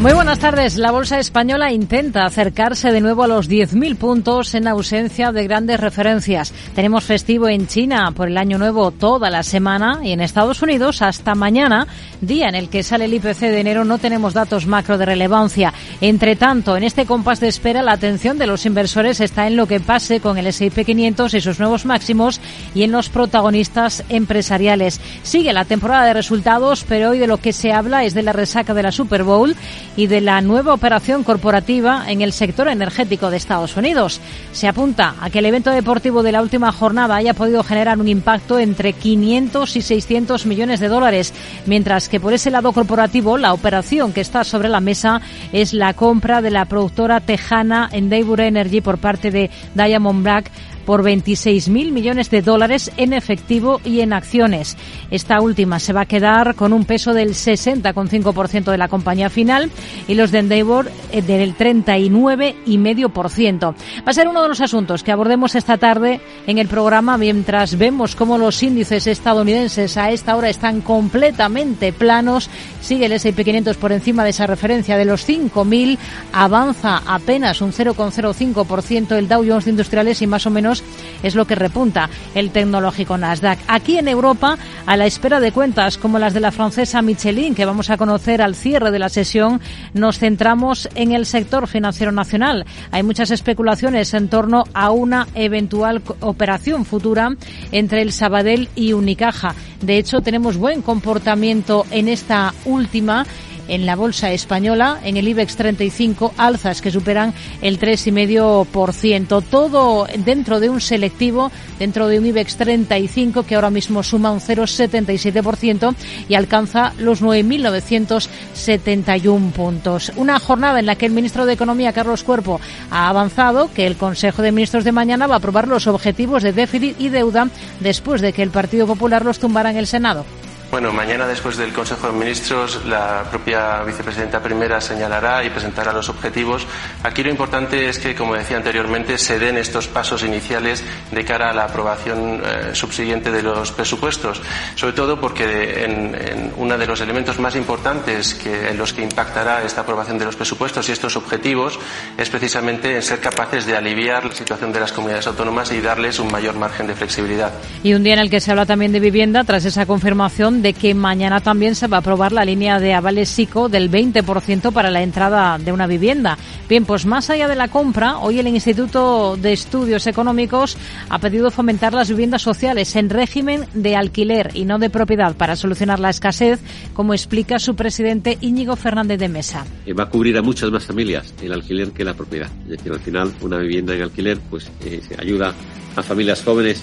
[0.00, 0.76] Muy buenas tardes.
[0.76, 5.80] La bolsa española intenta acercarse de nuevo a los 10.000 puntos en ausencia de grandes
[5.80, 6.54] referencias.
[6.72, 11.02] Tenemos festivo en China por el Año Nuevo toda la semana y en Estados Unidos
[11.02, 11.88] hasta mañana,
[12.20, 15.74] día en el que sale el IPC de enero, no tenemos datos macro de relevancia.
[16.00, 19.66] Entre tanto, en este compás de espera, la atención de los inversores está en lo
[19.66, 22.40] que pase con el S&P 500 y sus nuevos máximos
[22.72, 25.00] y en los protagonistas empresariales.
[25.24, 28.32] Sigue la temporada de resultados, pero hoy de lo que se habla es de la
[28.32, 29.56] resaca de la Super Bowl
[29.96, 34.20] y de la nueva operación corporativa en el sector energético de Estados Unidos.
[34.52, 38.08] Se apunta a que el evento deportivo de la última jornada haya podido generar un
[38.08, 41.32] impacto entre 500 y 600 millones de dólares,
[41.66, 45.20] mientras que por ese lado corporativo la operación que está sobre la mesa
[45.52, 50.50] es la compra de la productora tejana Endeavour Energy por parte de Diamond Black
[50.88, 54.78] por 26.000 millones de dólares en efectivo y en acciones.
[55.10, 59.70] Esta última se va a quedar con un peso del 60,5% de la compañía final
[60.06, 63.74] y los de Endeavor eh, del 39,5%.
[63.74, 63.74] Va
[64.06, 68.16] a ser uno de los asuntos que abordemos esta tarde en el programa mientras vemos
[68.16, 72.48] cómo los índices estadounidenses a esta hora están completamente planos.
[72.80, 75.98] Sigue el S&P 500 por encima de esa referencia de los 5.000,
[76.32, 80.77] avanza apenas un 0,05% el Dow Jones de Industriales y más o menos
[81.22, 83.58] es lo que repunta el tecnológico Nasdaq.
[83.68, 87.64] Aquí en Europa, a la espera de cuentas como las de la francesa Michelin, que
[87.64, 89.60] vamos a conocer al cierre de la sesión,
[89.94, 92.66] nos centramos en el sector financiero nacional.
[92.90, 97.36] Hay muchas especulaciones en torno a una eventual operación futura
[97.72, 99.54] entre el Sabadell y Unicaja.
[99.80, 103.26] De hecho, tenemos buen comportamiento en esta última
[103.68, 109.44] en la bolsa española, en el IBEX 35, alzas que superan el 3,5%.
[109.48, 114.40] Todo dentro de un selectivo, dentro de un IBEX 35 que ahora mismo suma un
[114.40, 115.94] 0,77%
[116.28, 120.10] y alcanza los 9.971 puntos.
[120.16, 123.96] Una jornada en la que el ministro de Economía, Carlos Cuerpo, ha avanzado que el
[123.96, 127.48] Consejo de Ministros de mañana va a aprobar los objetivos de déficit y deuda
[127.80, 130.24] después de que el Partido Popular los tumbara en el Senado.
[130.70, 136.10] Bueno, mañana después del Consejo de Ministros la propia vicepresidenta primera señalará y presentará los
[136.10, 136.66] objetivos.
[137.02, 141.50] Aquí lo importante es que, como decía anteriormente, se den estos pasos iniciales de cara
[141.50, 144.42] a la aprobación eh, subsiguiente de los presupuestos,
[144.74, 149.62] sobre todo porque en, uno de los elementos más importantes que, en los que impactará
[149.62, 151.78] esta aprobación de los presupuestos y estos objetivos
[152.18, 156.18] es precisamente en ser capaces de aliviar la situación de las comunidades autónomas y darles
[156.18, 157.54] un mayor margen de flexibilidad.
[157.82, 160.72] Y un día en el que se habla también de vivienda tras esa confirmación de
[160.72, 164.90] que mañana también se va a aprobar la línea de avales SICO del 20% para
[164.90, 166.36] la entrada de una vivienda.
[166.68, 170.76] Bien, pues más allá de la compra, hoy el Instituto de Estudios Económicos
[171.08, 175.56] ha pedido fomentar las viviendas sociales en régimen de alquiler y no de propiedad para
[175.56, 176.60] solucionar la escasez,
[176.94, 179.66] como explica su presidente Íñigo Fernández de Mesa.
[179.98, 182.50] Va a cubrir a muchas más familias el alquiler que la propiedad.
[182.64, 185.54] Es decir, al final una vivienda en alquiler pues eh, ayuda
[185.96, 186.82] a familias jóvenes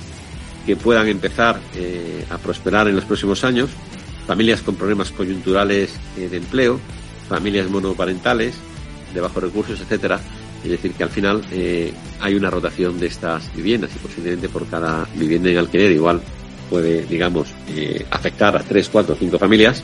[0.65, 3.69] que puedan empezar eh, a prosperar en los próximos años,
[4.25, 6.79] familias con problemas coyunturales eh, de empleo,
[7.29, 8.55] familias monoparentales,
[9.13, 10.19] de bajos recursos, etcétera.
[10.63, 14.67] Es decir, que al final eh, hay una rotación de estas viviendas y posiblemente por
[14.67, 16.21] cada vivienda en alquiler igual
[16.69, 17.49] puede, digamos,
[18.09, 19.83] afectar a tres, cuatro, cinco familias,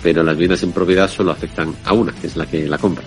[0.00, 3.02] pero las viviendas en propiedad solo afectan a una, que es la que la compra.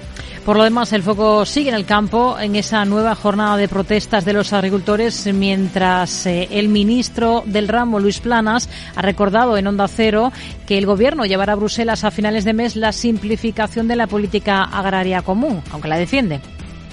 [0.48, 4.24] Por lo demás, el foco sigue en el campo en esa nueva jornada de protestas
[4.24, 9.90] de los agricultores, mientras eh, el ministro del ramo, Luis Planas, ha recordado en Onda
[9.90, 10.32] Cero
[10.66, 14.64] que el Gobierno llevará a Bruselas a finales de mes la simplificación de la política
[14.64, 16.40] agraria común, aunque la defiende.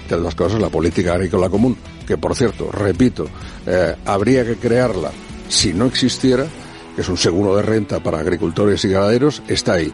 [0.08, 1.76] De las cosas, la política agrícola común,
[2.08, 3.26] que por cierto, repito,
[3.68, 5.12] eh, habría que crearla
[5.46, 6.44] si no existiera,
[6.96, 9.92] que es un seguro de renta para agricultores y ganaderos, está ahí.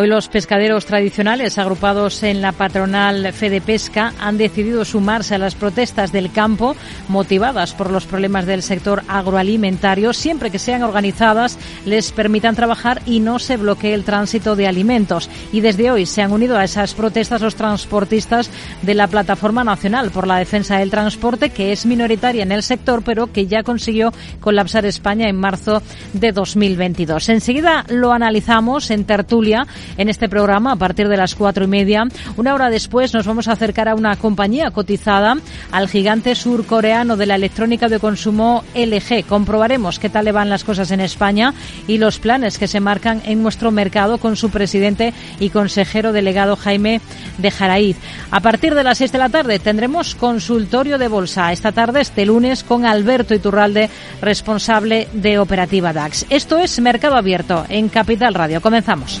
[0.00, 5.56] Hoy los pescaderos tradicionales agrupados en la patronal Fede Pesca han decidido sumarse a las
[5.56, 6.76] protestas del campo
[7.08, 13.18] motivadas por los problemas del sector agroalimentario, siempre que sean organizadas, les permitan trabajar y
[13.18, 15.28] no se bloquee el tránsito de alimentos.
[15.52, 18.52] Y desde hoy se han unido a esas protestas los transportistas
[18.82, 23.02] de la Plataforma Nacional por la Defensa del Transporte, que es minoritaria en el sector,
[23.02, 27.30] pero que ya consiguió colapsar España en marzo de 2022.
[27.30, 29.66] Enseguida lo analizamos en tertulia
[29.96, 32.04] en este programa a partir de las cuatro y media.
[32.36, 35.36] Una hora después nos vamos a acercar a una compañía cotizada,
[35.72, 39.24] al gigante surcoreano de la electrónica de consumo LG.
[39.26, 41.54] Comprobaremos qué tal le van las cosas en España
[41.86, 46.56] y los planes que se marcan en nuestro mercado con su presidente y consejero delegado
[46.56, 47.00] Jaime
[47.38, 47.96] de Jaraíz.
[48.30, 51.52] A partir de las seis de la tarde tendremos consultorio de bolsa.
[51.52, 53.90] Esta tarde, este lunes, con Alberto Iturralde,
[54.20, 56.26] responsable de Operativa DAX.
[56.30, 58.60] Esto es Mercado Abierto en Capital Radio.
[58.60, 59.20] Comenzamos.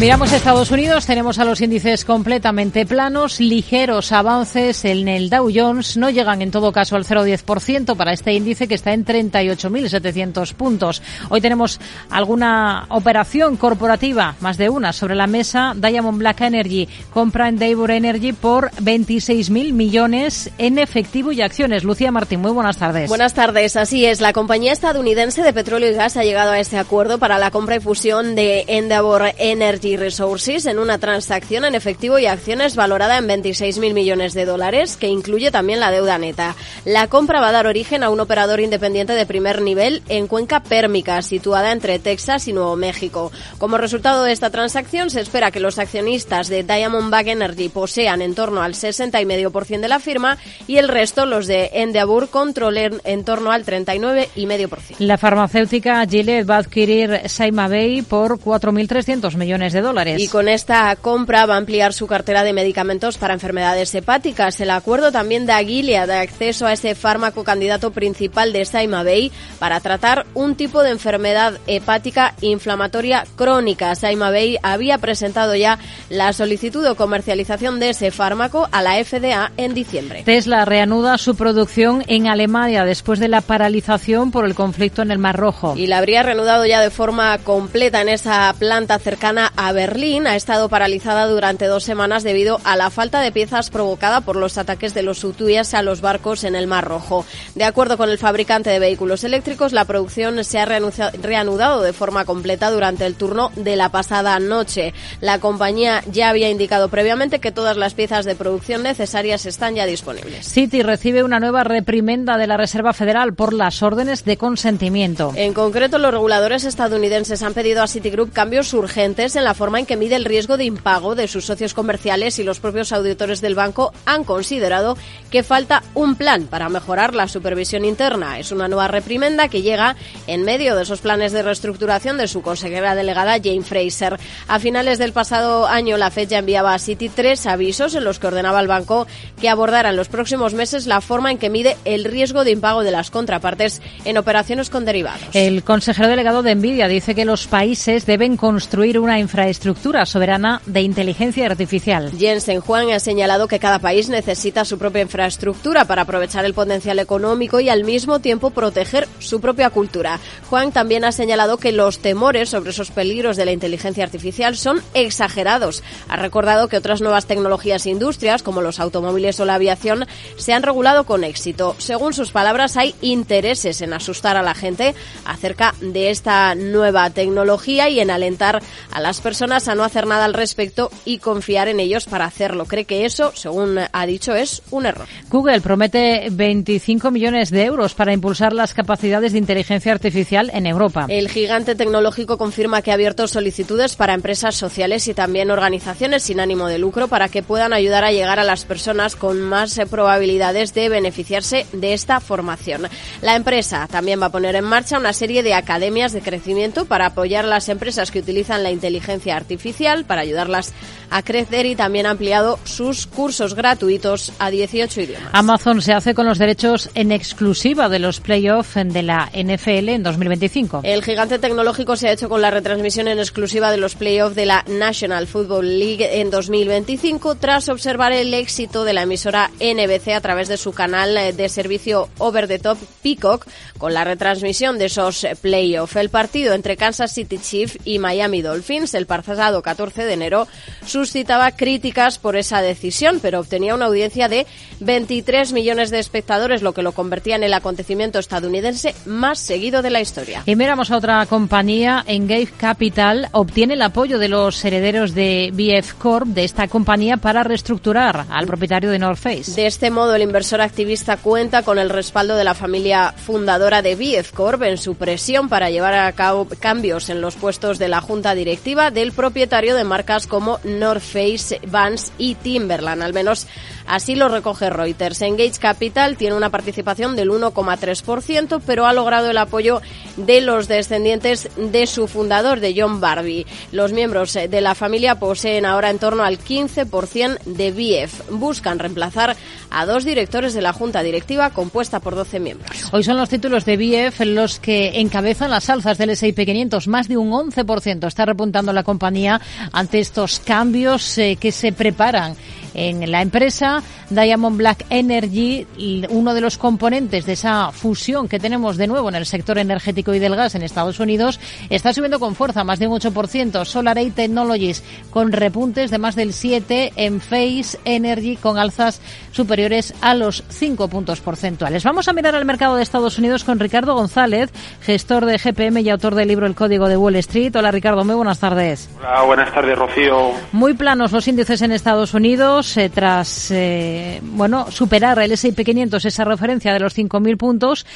[0.00, 5.98] Miramos Estados Unidos, tenemos a los índices completamente planos, ligeros avances en el Dow Jones,
[5.98, 11.02] no llegan en todo caso al 0,10% para este índice que está en 38.700 puntos.
[11.28, 15.74] Hoy tenemos alguna operación corporativa, más de una, sobre la mesa.
[15.76, 21.84] Diamond Black Energy compra en Energy por 26.000 millones en efectivo y acciones.
[21.84, 23.10] Lucía Martín, muy buenas tardes.
[23.10, 24.22] Buenas tardes, así es.
[24.22, 27.76] La compañía estadounidense de petróleo y gas ha llegado a este acuerdo para la compra
[27.76, 33.26] y fusión de Endeavor Energy Resources en una transacción en efectivo y acciones valorada en
[33.26, 36.54] 26.000 millones de dólares, que incluye también la deuda neta.
[36.84, 40.62] La compra va a dar origen a un operador independiente de primer nivel en cuenca
[40.62, 43.32] pérmica, situada entre Texas y Nuevo México.
[43.58, 48.34] Como resultado de esta transacción, se espera que los accionistas de Diamondback Energy posean en
[48.34, 53.52] torno al 60,5% de la firma y el resto, los de Endeavour, controlen en torno
[53.52, 54.96] al 39,5%.
[54.98, 60.20] La farmacéutica Gillette va a adquirir Saima Bay por 4.300 millones de dólares.
[60.20, 64.60] Y con esta compra va a ampliar su cartera de medicamentos para enfermedades hepáticas.
[64.60, 69.02] El acuerdo también da a Gilead de acceso a ese fármaco candidato principal de Saima
[69.02, 73.94] Bay para tratar un tipo de enfermedad hepática inflamatoria crónica.
[73.94, 75.78] Saima Bay había presentado ya
[76.08, 80.22] la solicitud de comercialización de ese fármaco a la FDA en diciembre.
[80.24, 85.18] Tesla reanuda su producción en Alemania después de la paralización por el conflicto en el
[85.18, 85.74] Mar Rojo.
[85.76, 90.36] Y la habría reanudado ya de forma completa en esa planta cercana a Berlín ha
[90.36, 94.94] estado paralizada durante dos semanas debido a la falta de piezas provocada por los ataques
[94.94, 97.24] de los hutíes a los barcos en el Mar Rojo.
[97.54, 102.24] De acuerdo con el fabricante de vehículos eléctricos, la producción se ha reanudado de forma
[102.24, 104.94] completa durante el turno de la pasada noche.
[105.20, 109.86] La compañía ya había indicado previamente que todas las piezas de producción necesarias están ya
[109.86, 110.46] disponibles.
[110.46, 115.32] Citi recibe una nueva reprimenda de la Reserva Federal por las órdenes de consentimiento.
[115.36, 119.84] En concreto, los reguladores estadounidenses han pedido a Citigroup cambios urgentes en la forma en
[119.84, 123.54] que mide el riesgo de impago de sus socios comerciales y los propios auditores del
[123.54, 124.96] banco han considerado
[125.30, 128.38] que falta un plan para mejorar la supervisión interna.
[128.38, 129.96] Es una nueva reprimenda que llega
[130.26, 134.18] en medio de esos planes de reestructuración de su consejera delegada Jane Fraser.
[134.48, 138.18] A finales del pasado año, la FED ya enviaba a Citi tres avisos en los
[138.18, 139.06] que ordenaba al banco
[139.42, 142.82] que abordara en los próximos meses la forma en que mide el riesgo de impago
[142.82, 145.20] de las contrapartes en operaciones con derivados.
[145.34, 150.62] El consejero delegado de Nvidia dice que los países deben construir una infraestructura estructura soberana
[150.66, 152.12] de inteligencia artificial.
[152.16, 156.98] Jensen Juan ha señalado que cada país necesita su propia infraestructura para aprovechar el potencial
[157.00, 160.20] económico y al mismo tiempo proteger su propia cultura.
[160.48, 164.80] Juan también ha señalado que los temores sobre esos peligros de la inteligencia artificial son
[164.94, 165.82] exagerados.
[166.08, 170.52] Ha recordado que otras nuevas tecnologías e industrias, como los automóviles o la aviación, se
[170.52, 171.74] han regulado con éxito.
[171.78, 177.88] Según sus palabras, hay intereses en asustar a la gente acerca de esta nueva tecnología
[177.88, 181.80] y en alentar a las personas a no hacer nada al respecto y confiar en
[181.80, 182.66] ellos para hacerlo.
[182.66, 185.06] Cree que eso, según ha dicho, es un error.
[185.30, 191.06] Google promete 25 millones de euros para impulsar las capacidades de inteligencia artificial en Europa.
[191.08, 196.40] El gigante tecnológico confirma que ha abierto solicitudes para empresas sociales y también organizaciones sin
[196.40, 200.74] ánimo de lucro para que puedan ayudar a llegar a las personas con más probabilidades
[200.74, 202.88] de beneficiarse de esta formación.
[203.22, 207.06] La empresa también va a poner en marcha una serie de academias de crecimiento para
[207.06, 210.72] apoyar a las empresas que utilizan la inteligencia artificial para ayudarlas
[211.10, 215.28] a crecer y también ha ampliado sus cursos gratuitos a 18 idiomas.
[215.32, 220.02] Amazon se hace con los derechos en exclusiva de los playoffs de la NFL en
[220.02, 220.80] 2025.
[220.84, 224.46] El gigante tecnológico se ha hecho con la retransmisión en exclusiva de los playoffs de
[224.46, 230.20] la National Football League en 2025 tras observar el éxito de la emisora NBC a
[230.20, 233.46] través de su canal de servicio Over the Top Peacock
[233.78, 235.96] con la retransmisión de esos playoffs.
[235.96, 240.46] El partido entre Kansas City Chiefs y Miami Dolphins, el pasado 14 de enero,
[240.86, 244.46] suscitaba críticas por esa decisión, pero obtenía una audiencia de
[244.78, 249.90] 23 millones de espectadores, lo que lo convertía en el acontecimiento estadounidense más seguido de
[249.90, 250.42] la historia.
[250.46, 255.94] Y miramos a otra compañía, Engage Capital, obtiene el apoyo de los herederos de BF
[255.94, 259.52] Corp, de esta compañía, para reestructurar al propietario de North Face.
[259.52, 263.96] De este modo, el inversor activista cuenta con el respaldo de la familia fundadora de
[263.96, 268.00] BF Corp en su presión para llevar a cabo cambios en los puestos de la
[268.00, 273.02] junta directiva del propietario de marcas como North Face, Vans y Timberland.
[273.02, 273.46] Al menos
[273.86, 275.22] así lo recoge Reuters.
[275.22, 279.80] Engage Capital tiene una participación del 1,3%, pero ha logrado el apoyo
[280.18, 283.46] de los descendientes de su fundador, de John Barbie.
[283.72, 288.30] Los miembros de la familia poseen ahora en torno al 15% de BF.
[288.30, 289.34] Buscan reemplazar
[289.70, 292.92] a dos directores de la junta directiva compuesta por 12 miembros.
[292.92, 297.08] Hoy son los títulos de BF los que encabezan las alzas del S&P 500, más
[297.08, 298.06] de un 11%.
[298.06, 299.40] Está repuntando la compañía
[299.72, 302.34] ante estos cambios eh, que se preparan
[302.74, 303.82] en la empresa.
[304.10, 305.66] Diamond Black Energy,
[306.08, 310.14] uno de los componentes de esa fusión que tenemos de nuevo en el sector energético
[310.14, 313.64] y del gas en Estados Unidos, está subiendo con fuerza, más de un 8%.
[313.64, 319.00] Solar Technologies con repuntes de más del 7%, en Face Energy con alzas
[319.32, 321.84] superiores a los 5 puntos porcentuales.
[321.84, 324.50] Vamos a mirar al mercado de Estados Unidos con Ricardo González,
[324.80, 327.54] gestor de GPM y autor del libro El Código de Wall Street.
[327.54, 328.88] Hola Ricardo, muy buenas tardes.
[328.98, 330.32] Hola, buenas tardes Rocío.
[330.52, 336.04] Muy planos los índices en Estados Unidos eh, tras eh, bueno superar el S&P 500
[336.04, 337.86] esa referencia de los 5.000 puntos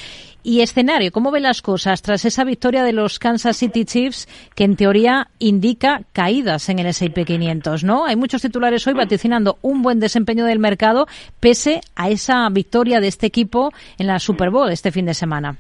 [0.43, 4.65] y escenario, ¿cómo ve las cosas tras esa victoria de los Kansas City Chiefs que
[4.65, 8.05] en teoría indica caídas en el S&P 500, ¿no?
[8.05, 11.09] Hay muchos titulares hoy vaticinando un buen desempeño del mercado
[11.41, 15.57] pese a esa victoria de este equipo en la Super Bowl este fin de semana.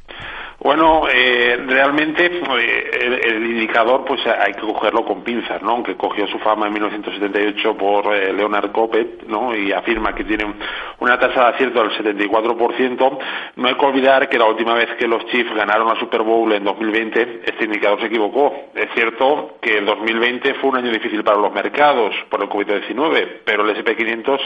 [0.64, 5.73] Bueno, eh, realmente eh, el, indicador pues hay que cogerlo con pinzas, ¿no?
[5.73, 9.54] Aunque cogió su fama en 1978 por eh, Leonard Coppet, ¿no?
[9.54, 10.54] Y afirma que tiene
[11.00, 13.18] una tasa de acierto del 74%,
[13.56, 16.50] no hay que olvidar que la última vez que los Chiefs ganaron la Super Bowl
[16.50, 18.71] en 2020, este indicador se equivocó.
[18.75, 23.42] Es cierto que el 2020 fue un año difícil para los mercados por el COVID-19,
[23.44, 24.40] pero el S&P 500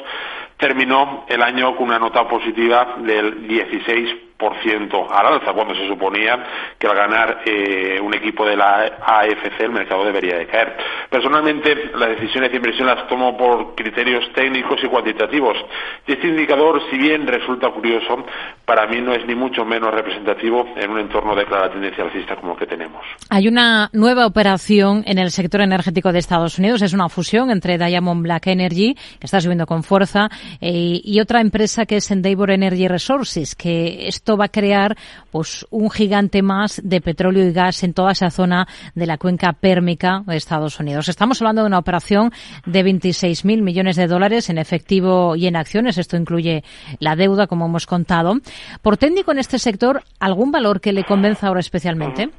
[0.58, 4.28] terminó el año con una nota positiva del 16%
[5.10, 6.44] al alza, cuando se suponía
[6.78, 10.76] que al ganar eh, un equipo de la AFC el mercado debería de caer.
[11.10, 15.56] Personalmente, las decisiones de inversión las tomo por criterios técnicos y cuantitativos.
[16.06, 18.24] Y este indicador, si bien resulta curioso,
[18.64, 22.36] para mí no es ni mucho menos representativo en un entorno de clara tendencia alcista
[22.36, 23.04] como el que tenemos.
[23.30, 26.82] Hay una nueva operación en el sector energético de Estados Unidos.
[26.82, 30.28] Es una fusión entre Diamond Black Energy, que está subiendo con fuerza,
[30.60, 34.96] eh, y otra empresa que es Endeavor Energy Resources, que esto va a crear
[35.30, 39.52] pues un gigante más de petróleo y gas en toda esa zona de la cuenca
[39.52, 41.08] pérmica de Estados Unidos.
[41.08, 42.32] Estamos hablando de una operación
[42.66, 45.98] de 26.000 millones de dólares en efectivo y en acciones.
[45.98, 46.64] Esto incluye
[46.98, 48.34] la deuda, como hemos contado.
[48.82, 52.30] Por técnico en este sector, ¿algún valor que le convenza ahora especialmente?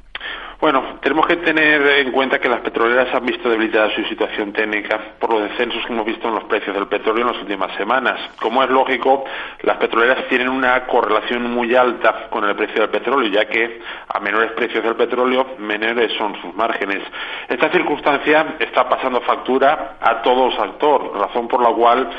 [0.60, 5.14] Bueno, tenemos que tener en cuenta que las petroleras han visto debilitada su situación técnica
[5.18, 8.20] por los descensos que hemos visto en los precios del petróleo en las últimas semanas.
[8.38, 9.24] Como es lógico,
[9.62, 14.20] las petroleras tienen una correlación muy alta con el precio del petróleo, ya que a
[14.20, 17.04] menores precios del petróleo, menores son sus márgenes.
[17.48, 22.10] Esta circunstancia está pasando factura a todo sector, razón por la cual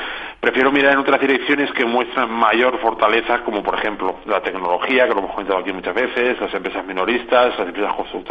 [0.41, 5.13] Prefiero mirar en otras direcciones que muestran mayor fortaleza, como por ejemplo la tecnología, que
[5.13, 8.30] lo hemos comentado aquí muchas veces, las empresas minoristas, las empresas constructoras,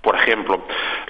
[0.00, 0.60] por ejemplo.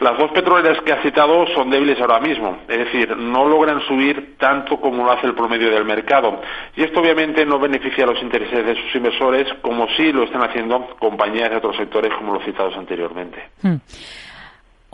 [0.01, 4.37] Las dos petroleras que ha citado son débiles ahora mismo, es decir, no logran subir
[4.39, 6.41] tanto como lo hace el promedio del mercado.
[6.77, 10.43] Y esto obviamente no beneficia a los intereses de sus inversores, como sí lo están
[10.43, 13.51] haciendo compañías de otros sectores, como los citados anteriormente.
[13.63, 13.77] Hmm.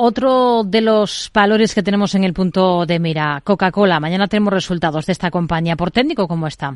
[0.00, 3.98] Otro de los valores que tenemos en el punto de mira, Coca-Cola.
[3.98, 5.74] Mañana tenemos resultados de esta compañía.
[5.74, 6.74] ¿Por técnico cómo está?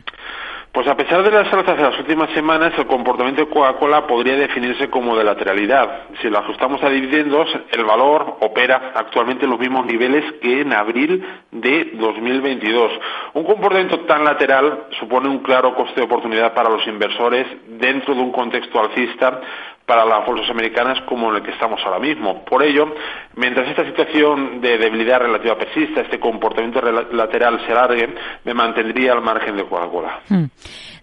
[0.72, 4.36] Pues a pesar de las alzas de las últimas semanas, el comportamiento de Coca-Cola podría
[4.36, 6.04] definirse como de lateralidad.
[6.22, 10.72] Si lo ajustamos a dividendos, el valor opera actualmente en los mismos niveles que en
[10.72, 12.90] abril de 2022.
[13.34, 18.22] Un comportamiento tan lateral supone un claro coste de oportunidad para los inversores dentro de
[18.22, 19.42] un contexto alcista
[19.86, 22.44] para las bolsas americanas como en el que estamos ahora mismo.
[22.44, 22.94] Por ello,
[23.36, 29.22] mientras esta situación de debilidad relativa persista, este comportamiento lateral se alargue, me mantendría al
[29.22, 30.20] margen de Coca-Cola.
[30.28, 30.44] Hmm.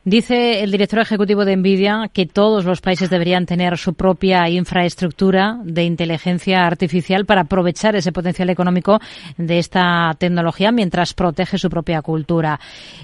[0.06, 5.60] Dice el director ejecutivo de Nvidia que todos los países deberían tener su propia infraestructura
[5.64, 9.00] de inteligencia artificial para aprovechar ese potencial económico
[9.38, 12.60] de esta tecnología mientras protege su propia cultura.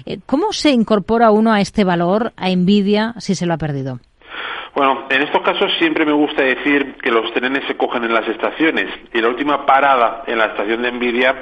[0.06, 4.00] Eh, ¿Cómo se incorpora uno a este valor, a Nvidia, si se lo ha perdido?
[4.76, 8.28] Bueno, en estos casos siempre me gusta decir que los trenes se cogen en las
[8.28, 8.92] estaciones.
[9.14, 11.34] Y la última parada en la estación de Envidia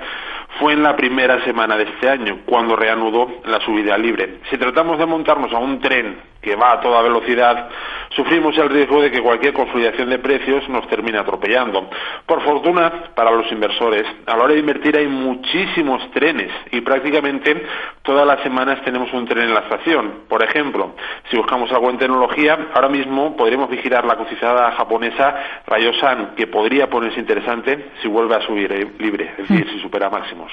[0.58, 4.38] fue en la primera semana de este año, cuando reanudó la subida libre.
[4.50, 7.70] Si tratamos de montarnos a un tren que va a toda velocidad,
[8.11, 11.88] sufrimos el riesgo de que cualquier consolidación de precios nos termine atropellando.
[12.26, 17.64] Por fortuna, para los inversores, a la hora de invertir hay muchísimos trenes y prácticamente
[18.02, 20.25] todas las semanas tenemos un tren en la estación.
[20.28, 20.94] Por ejemplo,
[21.30, 26.90] si buscamos algo en tecnología, ahora mismo podríamos vigilar la cotizada japonesa Rayosan, que podría
[26.90, 30.43] ponerse interesante si vuelve a subir eh, libre, es decir, si supera máximos.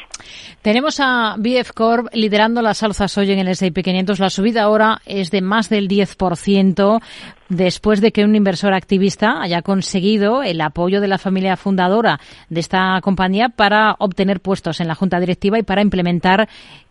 [0.61, 4.19] Tenemos a BF Corp liderando las alzas hoy en el S&P 500.
[4.19, 7.01] La subida ahora es de más del 10%
[7.49, 12.19] después de que un inversor activista haya conseguido el apoyo de la familia fundadora
[12.49, 16.47] de esta compañía para obtener puestos en la junta directiva y para implementar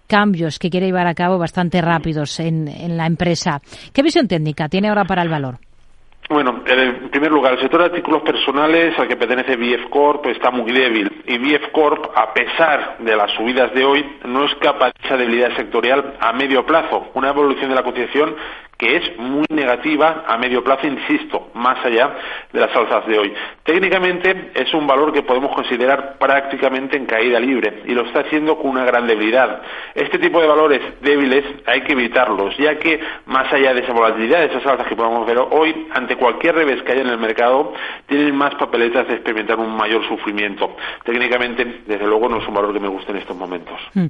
[0.07, 3.63] cambios que quiere llevar a cabo bastante rápidos en, en la empresa.
[3.93, 5.61] ¿Qué visión técnica tiene ahora para el valor?
[6.31, 10.53] Bueno, en primer lugar, el sector de artículos personales al que pertenece BF Corp está
[10.53, 14.93] muy débil y BF Corp, a pesar de las subidas de hoy, no es capaz
[14.93, 17.09] de esa debilidad sectorial a medio plazo.
[17.15, 18.37] Una evolución de la cotización
[18.81, 22.17] que es muy negativa a medio plazo, insisto, más allá
[22.51, 23.35] de las alzas de hoy.
[23.63, 28.57] Técnicamente es un valor que podemos considerar prácticamente en caída libre y lo está haciendo
[28.57, 29.61] con una gran debilidad.
[29.95, 34.39] Este tipo de valores débiles hay que evitarlos, ya que más allá de esa volatilidad,
[34.39, 37.75] de esas alzas que podemos ver hoy, ante cualquier revés que haya en el mercado,
[38.07, 40.75] tienen más papeletas de experimentar un mayor sufrimiento.
[41.05, 43.79] Técnicamente, desde luego, no es un valor que me guste en estos momentos.
[43.93, 44.07] Hmm.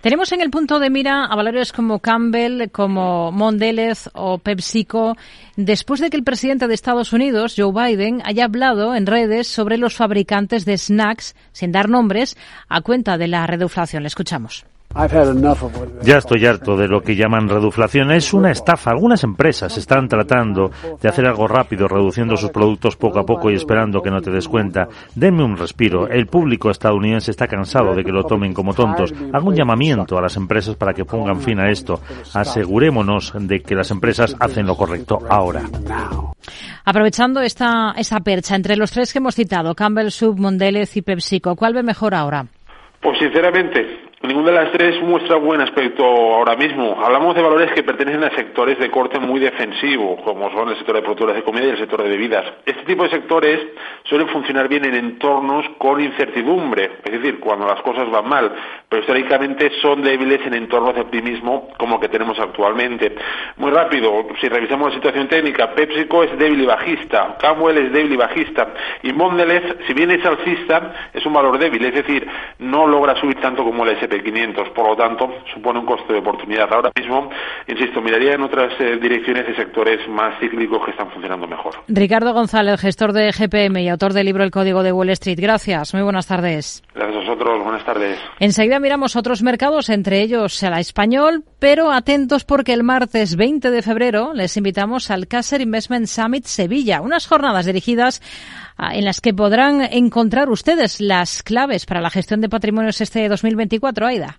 [0.00, 5.16] Tenemos en el punto de mira a valores como Campbell, como Mondelez o PepsiCo
[5.56, 9.76] después de que el presidente de Estados Unidos, Joe Biden, haya hablado en redes sobre
[9.76, 12.36] los fabricantes de snacks, sin dar nombres,
[12.68, 14.02] a cuenta de la reduflación.
[14.02, 14.64] Le escuchamos.
[16.02, 18.10] Ya estoy harto de lo que llaman reduflación.
[18.10, 18.90] Es una estafa.
[18.90, 20.70] Algunas empresas están tratando
[21.00, 24.30] de hacer algo rápido, reduciendo sus productos poco a poco y esperando que no te
[24.30, 24.88] des cuenta.
[25.14, 26.08] Denme un respiro.
[26.08, 29.12] El público estadounidense está cansado de que lo tomen como tontos.
[29.32, 32.00] Hago un llamamiento a las empresas para que pongan fin a esto.
[32.34, 35.62] Asegurémonos de que las empresas hacen lo correcto ahora.
[36.84, 41.54] Aprovechando esta, esa percha entre los tres que hemos citado, Campbell Soup, Mondelez y PepsiCo,
[41.54, 42.46] ¿cuál ve mejor ahora?
[43.00, 46.96] Pues sinceramente, Ninguna de las tres muestra buen aspecto ahora mismo.
[47.04, 50.94] Hablamos de valores que pertenecen a sectores de corte muy defensivo, como son el sector
[50.94, 52.44] de productos de comida y el sector de bebidas.
[52.64, 53.58] Este tipo de sectores
[54.04, 58.52] suelen funcionar bien en entornos con incertidumbre, es decir, cuando las cosas van mal,
[58.88, 63.16] pero históricamente son débiles en entornos de optimismo como el que tenemos actualmente.
[63.56, 68.12] Muy rápido, si revisamos la situación técnica, PepsiCo es débil y bajista, Camwell es débil
[68.12, 68.68] y bajista,
[69.02, 72.24] y Mondelez, si bien es alcista, es un valor débil, es decir,
[72.60, 74.70] no logra subir tanto como el SP 500.
[74.70, 76.72] Por lo tanto, supone un coste de oportunidad.
[76.72, 77.30] Ahora mismo,
[77.68, 81.74] insisto, miraría en otras eh, direcciones de sectores más cíclicos que están funcionando mejor.
[81.86, 85.38] Ricardo González, gestor de GPM y autor del libro El Código de Wall Street.
[85.40, 85.94] Gracias.
[85.94, 86.82] Muy buenas tardes.
[86.94, 87.62] Gracias a vosotros.
[87.62, 88.18] Buenas tardes.
[88.40, 93.82] Enseguida miramos otros mercados, entre ellos el español, pero atentos porque el martes 20 de
[93.82, 98.22] febrero les invitamos al Caser Investment Summit Sevilla, unas jornadas dirigidas
[98.78, 104.06] en las que podrán encontrar ustedes las claves para la gestión de patrimonios este 2024,
[104.06, 104.38] Aida.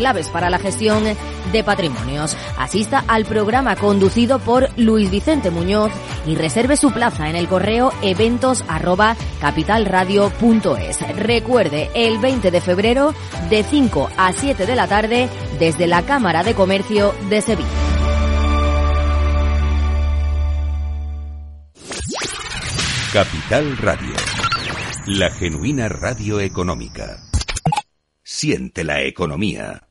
[0.01, 1.03] claves para la gestión
[1.51, 2.35] de patrimonios.
[2.57, 5.91] Asista al programa conducido por Luis Vicente Muñoz
[6.25, 8.63] y reserve su plaza en el correo eventos
[11.15, 13.13] Recuerde, el 20 de febrero
[13.51, 17.69] de 5 a 7 de la tarde desde la Cámara de Comercio de Sevilla.
[23.13, 24.15] Capital Radio,
[25.05, 27.21] la genuina radio económica.
[28.23, 29.90] Siente la economía.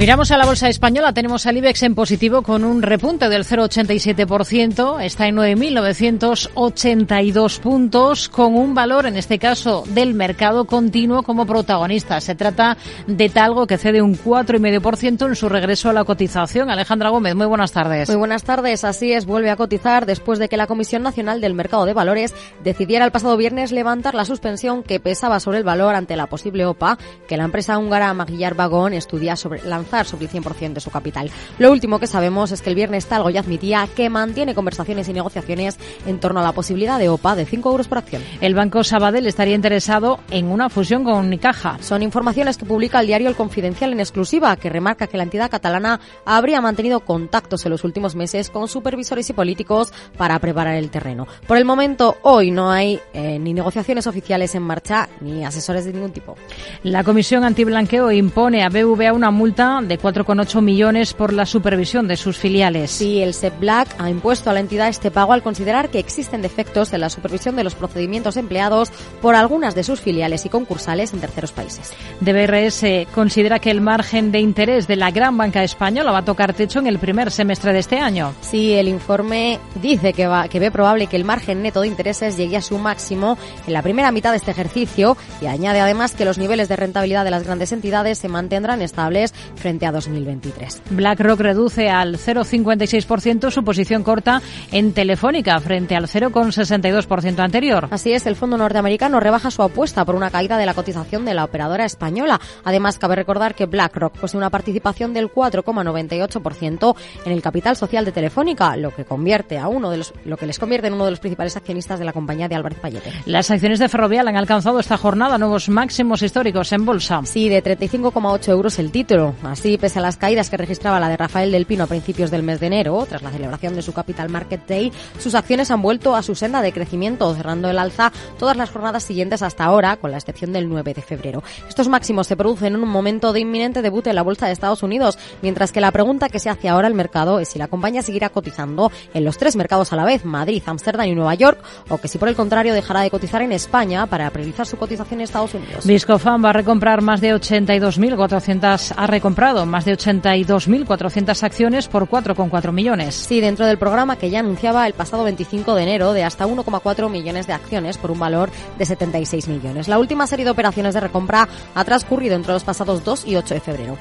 [0.00, 5.02] Miramos a la bolsa española, tenemos al IBEX en positivo con un repunte del 0,87%,
[5.02, 12.18] está en 9.982 puntos, con un valor, en este caso, del mercado continuo como protagonista.
[12.22, 16.70] Se trata de Talgo, que cede un 4,5% en su regreso a la cotización.
[16.70, 18.08] Alejandra Gómez, muy buenas tardes.
[18.08, 21.52] Muy buenas tardes, así es, vuelve a cotizar después de que la Comisión Nacional del
[21.52, 22.34] Mercado de Valores
[22.64, 26.64] decidiera el pasado viernes levantar la suspensión que pesaba sobre el valor ante la posible
[26.64, 26.96] OPA
[27.28, 31.30] que la empresa húngara Maguillar Vagón estudia sobre lanzar sobre el 100% de su capital.
[31.58, 35.12] Lo último que sabemos es que el viernes Talgo ya admitía que mantiene conversaciones y
[35.12, 38.22] negociaciones en torno a la posibilidad de OPA de 5 euros por acción.
[38.40, 41.78] El Banco Sabadell estaría interesado en una fusión con Unicaja.
[41.80, 45.50] Son informaciones que publica el diario El Confidencial en exclusiva, que remarca que la entidad
[45.50, 50.90] catalana habría mantenido contactos en los últimos meses con supervisores y políticos para preparar el
[50.90, 51.26] terreno.
[51.46, 55.92] Por el momento, hoy no hay eh, ni negociaciones oficiales en marcha ni asesores de
[55.92, 56.36] ningún tipo.
[56.82, 62.16] La Comisión Antiblanqueo impone a BVA una multa de 4,8 millones por la supervisión de
[62.16, 62.90] sus filiales.
[62.90, 66.42] Sí, el SEP Black ha impuesto a la entidad este pago al considerar que existen
[66.42, 68.90] defectos en la supervisión de los procedimientos empleados
[69.22, 71.92] por algunas de sus filiales y concursales en terceros países.
[72.20, 76.54] DBRS considera que el margen de interés de la gran banca española va a tocar
[76.54, 78.34] techo en el primer semestre de este año.
[78.40, 82.36] Sí, el informe dice que, va, que ve probable que el margen neto de intereses
[82.36, 86.24] llegue a su máximo en la primera mitad de este ejercicio y añade además que
[86.24, 90.82] los niveles de rentabilidad de las grandes entidades se mantendrán estables frente a 2023.
[90.90, 97.88] BlackRock reduce al 0,56% su posición corta en Telefónica frente al 0,62% anterior.
[97.90, 101.34] Así es, el fondo norteamericano rebaja su apuesta por una caída de la cotización de
[101.34, 102.40] la operadora española.
[102.64, 108.12] Además, cabe recordar que BlackRock posee una participación del 4,98% en el capital social de
[108.12, 111.12] Telefónica, lo que convierte a uno de los, lo que les convierte en uno de
[111.12, 113.12] los principales accionistas de la compañía de Álvarez Payete.
[113.26, 117.20] Las acciones de Ferrovial han alcanzado esta jornada nuevos máximos históricos en bolsa.
[117.24, 119.34] Sí, de 35,8 euros el título.
[119.42, 122.42] Así, pese a las caídas que registraba la de Rafael del Pino a principios del
[122.42, 126.16] mes de enero, tras la celebración de su Capital Market Day, sus acciones han vuelto
[126.16, 130.12] a su senda de crecimiento, cerrando el alza todas las jornadas siguientes hasta ahora, con
[130.12, 131.42] la excepción del 9 de febrero.
[131.68, 134.82] Estos máximos se producen en un momento de inminente debut en la Bolsa de Estados
[134.82, 138.00] Unidos, mientras que la pregunta que se hace ahora al mercado es si la compañía
[138.00, 141.98] seguirá cotizando en los tres mercados a la vez, Madrid, Ámsterdam y Nueva York, o
[141.98, 145.24] que si por el contrario dejará de cotizar en España para priorizar su cotización en
[145.24, 145.86] Estados Unidos.
[145.86, 149.06] Viscofan va a recomprar más de 82.400, ha
[149.40, 153.14] más de 82.400 acciones por 4,4 millones.
[153.14, 157.08] Sí, dentro del programa que ya anunciaba el pasado 25 de enero de hasta 1,4
[157.08, 159.88] millones de acciones por un valor de 76 millones.
[159.88, 163.54] La última serie de operaciones de recompra ha transcurrido entre los pasados 2 y 8
[163.54, 163.96] de febrero.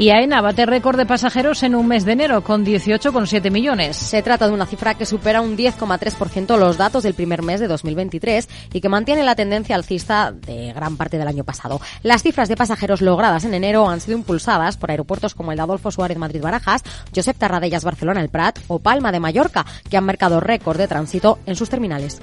[0.00, 3.98] Y AENA bate récord de pasajeros en un mes de enero con 18,7 millones.
[3.98, 7.68] Se trata de una cifra que supera un 10,3% los datos del primer mes de
[7.68, 11.82] 2023 y que mantiene la tendencia alcista de gran parte del año pasado.
[12.02, 15.64] Las cifras de pasajeros logradas en enero han sido impulsadas por aeropuertos como el de
[15.64, 16.82] Adolfo Suárez Madrid-Barajas,
[17.14, 21.40] Josep Tarradellas Barcelona El Prat o Palma de Mallorca, que han marcado récord de tránsito
[21.44, 22.22] en sus terminales.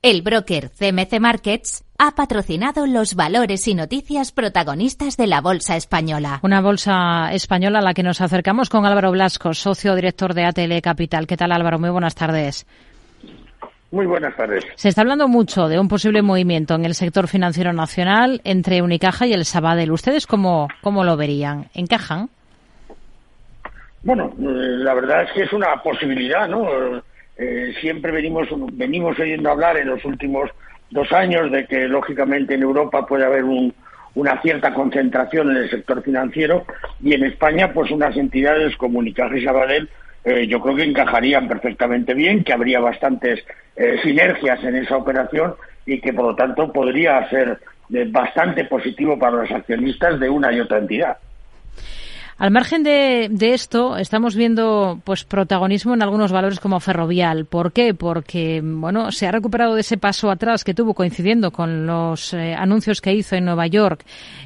[0.00, 6.38] El broker CMC Markets ha patrocinado los valores y noticias protagonistas de la Bolsa Española.
[6.44, 10.80] Una bolsa española a la que nos acercamos con Álvaro Blasco, socio director de ATL
[10.80, 11.26] Capital.
[11.26, 11.80] ¿Qué tal Álvaro?
[11.80, 12.66] Muy buenas tardes.
[13.90, 14.64] Muy buenas tardes.
[14.76, 19.26] Se está hablando mucho de un posible movimiento en el sector financiero nacional entre Unicaja
[19.26, 19.90] y el Sabadell.
[19.90, 21.66] ¿Ustedes cómo, cómo lo verían?
[21.74, 22.28] ¿Encajan?
[24.04, 26.68] Bueno, eh, la verdad es que es una posibilidad, ¿no?
[27.36, 30.48] Eh, siempre venimos, venimos oyendo hablar en los últimos
[30.90, 36.02] dos años de que, lógicamente, en Europa puede haber una cierta concentración en el sector
[36.02, 36.64] financiero
[37.02, 39.88] y en España, pues unas entidades como Unicaja y Sabadell
[40.24, 43.44] eh, yo creo que encajarían perfectamente bien, que habría bastantes
[43.76, 45.54] eh, sinergias en esa operación
[45.86, 47.58] y que por lo tanto podría ser
[47.94, 51.18] eh, bastante positivo para los accionistas de una y otra entidad.
[52.38, 57.46] Al margen de, esto, estamos viendo pues protagonismo en algunos valores como Ferrovial.
[57.46, 57.94] ¿Por qué?
[57.94, 62.54] Porque bueno, se ha recuperado de ese paso atrás que tuvo coincidiendo con los eh,
[62.54, 64.04] anuncios que hizo en Nueva York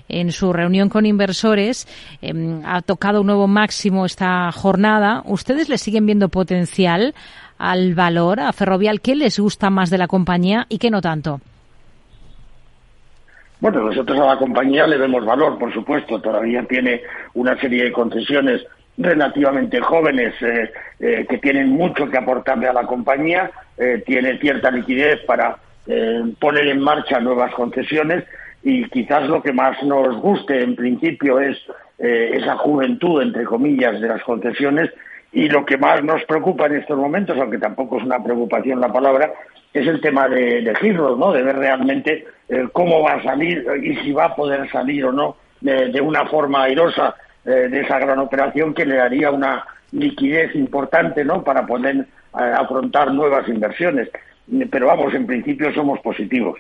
[0.09, 1.87] en su reunión con inversores.
[2.23, 5.23] Em, ha tocado un nuevo máximo esta jornada.
[5.27, 7.15] ¿Ustedes le siguen viendo potencial
[7.59, 9.03] al valor, a Ferrovial?
[9.03, 11.43] ¿Qué les gusta más de la compañía y qué no tanto?
[13.63, 16.21] Bueno, nosotros a la compañía le vemos valor, por supuesto.
[16.21, 17.01] Todavía tiene
[17.35, 18.67] una serie de concesiones
[18.99, 23.53] relativamente jóvenes eh, eh, que tienen mucho que aportarle a la compañía.
[23.79, 25.59] Eh, tiene cierta liquidez para
[26.41, 28.25] poner en marcha nuevas concesiones
[28.65, 31.59] y quizás lo que más nos guste en principio es
[31.99, 34.91] esa juventud, entre comillas, de las concesiones
[35.33, 38.93] y lo que más nos preocupa en estos momentos, aunque tampoco es una preocupación la
[38.93, 39.33] palabra,
[39.73, 41.33] es el tema de, de ¿no?
[41.33, 45.13] De ver realmente eh, cómo va a salir y si va a poder salir o
[45.13, 47.15] no de, una forma airosa
[47.45, 51.43] eh, de esa gran operación que le daría una liquidez importante, ¿no?
[51.43, 54.11] Para poder eh, afrontar nuevas inversiones
[54.71, 56.59] pero vamos, en principio somos positivos.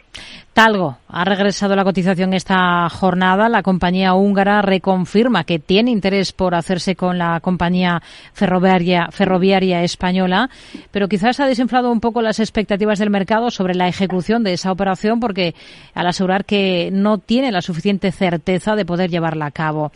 [0.52, 3.48] Talgo ha regresado la cotización esta jornada.
[3.48, 8.02] La compañía húngara reconfirma que tiene interés por hacerse con la compañía
[8.34, 10.50] ferroviaria, española,
[10.90, 14.72] pero quizás ha desinflado un poco las expectativas del mercado sobre la ejecución de esa
[14.72, 15.54] operación porque
[15.94, 19.90] al asegurar que no tiene la suficiente certeza de poder llevarla a cabo.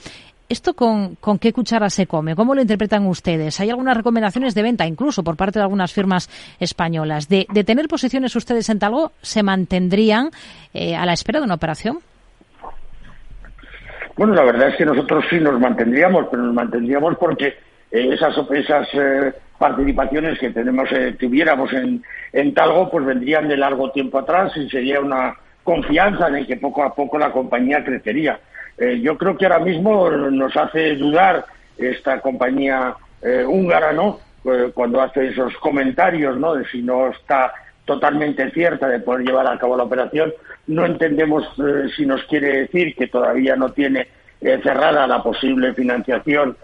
[0.48, 2.37] ¿Esto con, qué cuchara se come?
[2.37, 3.59] ¿Cómo lo interpretan ustedes?
[3.59, 6.30] ¿Hay algunas recomendaciones de venta, incluso por parte de algunas firmas
[6.61, 7.28] españolas?
[7.28, 10.30] ¿De, tener posiciones ustedes en Talgo, se mantendrían
[10.72, 11.98] eh, a la espera de una operación?
[14.16, 17.48] Bueno, la verdad es que nosotros sí nos mantendríamos, pero nos mantendríamos porque
[17.90, 23.90] eh, esas, esas eh, participaciones que tenemos, tuviéramos en, en Talgo, pues vendrían de largo
[23.90, 28.38] tiempo atrás y sería una confianza en que poco a poco la compañía crecería.
[28.78, 31.46] Eh, yo creo que ahora mismo nos hace dudar
[31.78, 34.20] esta compañía eh, húngara, ¿no?
[34.44, 36.54] Eh, cuando hace esos comentarios, ¿no?
[36.54, 37.52] De si no está
[37.84, 40.32] totalmente cierta de poder llevar a cabo la operación.
[40.66, 41.44] No entendemos
[41.96, 44.08] si nos quiere decir que todavía no tiene
[44.40, 46.56] cerrada la posible financiación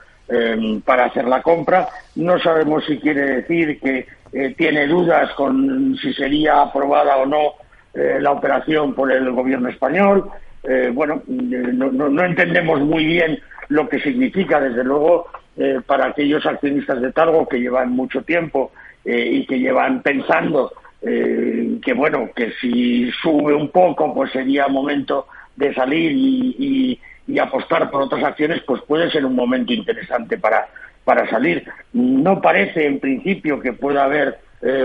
[0.85, 1.89] para hacer la compra.
[2.17, 4.09] No sabemos si quiere decir que
[4.57, 7.53] tiene dudas con si sería aprobada o no
[7.95, 10.29] la operación por el gobierno español.
[10.65, 16.47] Eh, bueno, eh, no, entendemos muy bien lo que significa, desde luego, eh, para aquellos
[16.47, 18.73] accionistas de Talgo que llevan mucho tiempo
[19.05, 25.75] y que llevan pensando que, bueno, que si sube un poco, pues sería momento de
[25.75, 27.01] salir y,
[27.41, 30.69] apostar por otras acciones, pues puede ser un momento interesante para,
[31.03, 31.65] para salir.
[31.93, 34.39] No parece, en principio, que pueda haber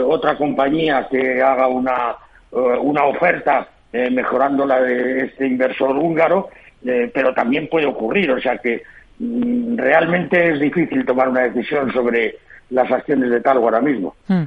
[0.08, 2.16] otra compañía que haga una,
[2.52, 6.50] una oferta eh, mejorando la de este inversor húngaro,
[6.86, 8.32] eh, pero también puede ocurrir.
[8.32, 8.84] O sea que
[9.20, 12.38] mm, realmente es difícil tomar una decisión sobre
[12.70, 14.16] las acciones de Talgo ahora mismo.
[14.28, 14.44] Hmm.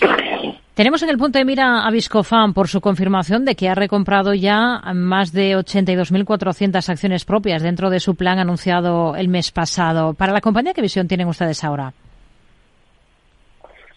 [0.74, 4.32] Tenemos en el punto de mira a Viscofan por su confirmación de que ha recomprado
[4.32, 10.14] ya más de 82.400 acciones propias dentro de su plan anunciado el mes pasado.
[10.14, 11.92] Para la compañía, ¿qué visión tienen ustedes ahora?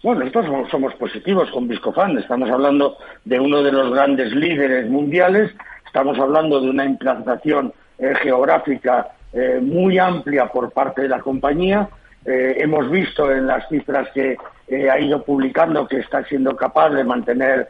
[0.03, 2.17] Bueno, nosotros somos positivos con Viscofan.
[2.17, 5.49] Estamos hablando de uno de los grandes líderes mundiales.
[5.85, 11.87] Estamos hablando de una implantación eh, geográfica eh, muy amplia por parte de la compañía.
[12.25, 14.35] Eh, hemos visto en las cifras que
[14.91, 17.69] ha ido publicando que está siendo capaz de mantener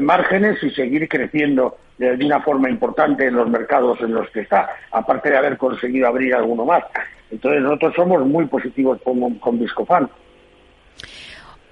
[0.00, 4.68] márgenes y seguir creciendo de una forma importante en los mercados en los que está,
[4.90, 6.84] aparte de haber conseguido abrir alguno más.
[7.30, 10.10] Entonces nosotros somos muy positivos con, con Viscofan.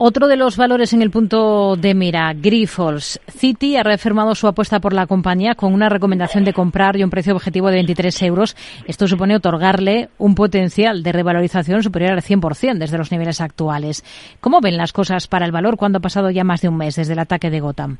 [0.03, 3.21] Otro de los valores en el punto de mira, Grifols.
[3.29, 7.11] Citi ha reafirmado su apuesta por la compañía con una recomendación de comprar y un
[7.11, 8.57] precio objetivo de 23 euros.
[8.87, 14.03] Esto supone otorgarle un potencial de revalorización superior al 100% desde los niveles actuales.
[14.41, 16.97] ¿Cómo ven las cosas para el valor cuando ha pasado ya más de un mes
[16.97, 17.99] desde el ataque de Gotham?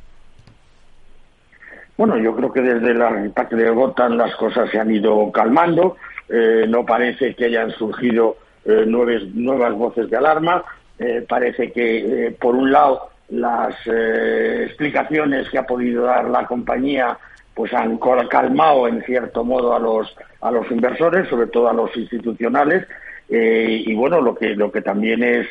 [1.99, 5.99] Bueno, yo creo que desde el ataque de Gotham las cosas se han ido calmando.
[6.31, 10.65] Eh, no parece que hayan surgido eh, nuevas voces de alarma
[11.03, 16.47] eh, parece que, eh, por un lado, las eh, explicaciones que ha podido dar la
[16.47, 17.17] compañía
[17.55, 21.95] pues han calmado en cierto modo a los a los inversores, sobre todo a los
[21.97, 22.87] institucionales,
[23.29, 25.47] y bueno, lo que lo que también es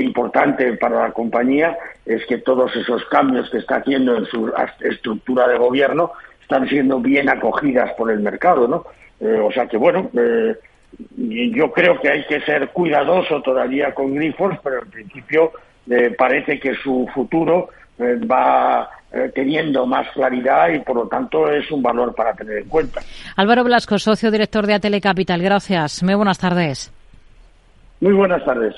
[0.00, 5.48] importante para la compañía es que todos esos cambios que está haciendo en su estructura
[5.48, 6.12] de gobierno
[6.42, 8.84] están siendo bien acogidas por el mercado, ¿no?
[9.42, 10.10] o sea que bueno,
[11.16, 15.52] yo creo que hay que ser cuidadoso todavía con Grifols, pero en principio
[15.88, 21.50] eh, parece que su futuro eh, va eh, teniendo más claridad y por lo tanto
[21.50, 23.00] es un valor para tener en cuenta.
[23.36, 25.42] Álvaro Blasco, socio director de Atele Capital.
[25.42, 26.02] Gracias.
[26.02, 26.92] Muy buenas tardes.
[28.00, 28.74] Muy buenas tardes.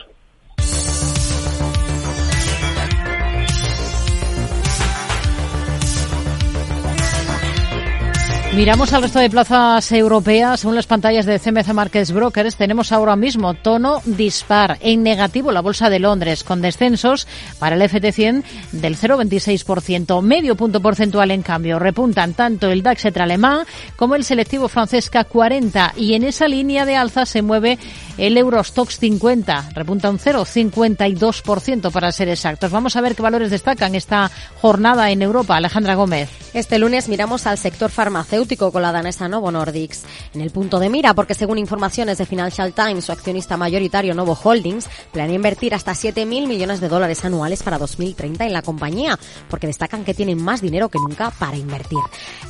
[8.55, 10.61] Miramos al resto de plazas europeas.
[10.61, 15.62] Según las pantallas de CMC Markets Brokers, tenemos ahora mismo tono dispar en negativo la
[15.62, 17.27] Bolsa de Londres, con descensos
[17.59, 21.79] para el FT100 del 0,26%, medio punto porcentual en cambio.
[21.79, 23.65] Repuntan tanto el DAX alemán
[23.97, 27.79] como el selectivo francés K40 y en esa línea de alza se mueve
[28.19, 29.71] el Eurostox 50.
[29.75, 32.71] Repunta un 0,52% para ser exactos.
[32.71, 35.57] Vamos a ver qué valores destacan esta jornada en Europa.
[35.57, 36.29] Alejandra Gómez.
[36.53, 40.02] Este lunes miramos al sector farmacéutico con la danesa Novo Nordics
[40.35, 44.37] en el punto de mira porque según informaciones de Financial Times, su accionista mayoritario Novo
[44.42, 49.16] Holdings planea invertir hasta 7.000 millones de dólares anuales para 2030 en la compañía
[49.48, 52.00] porque destacan que tienen más dinero que nunca para invertir.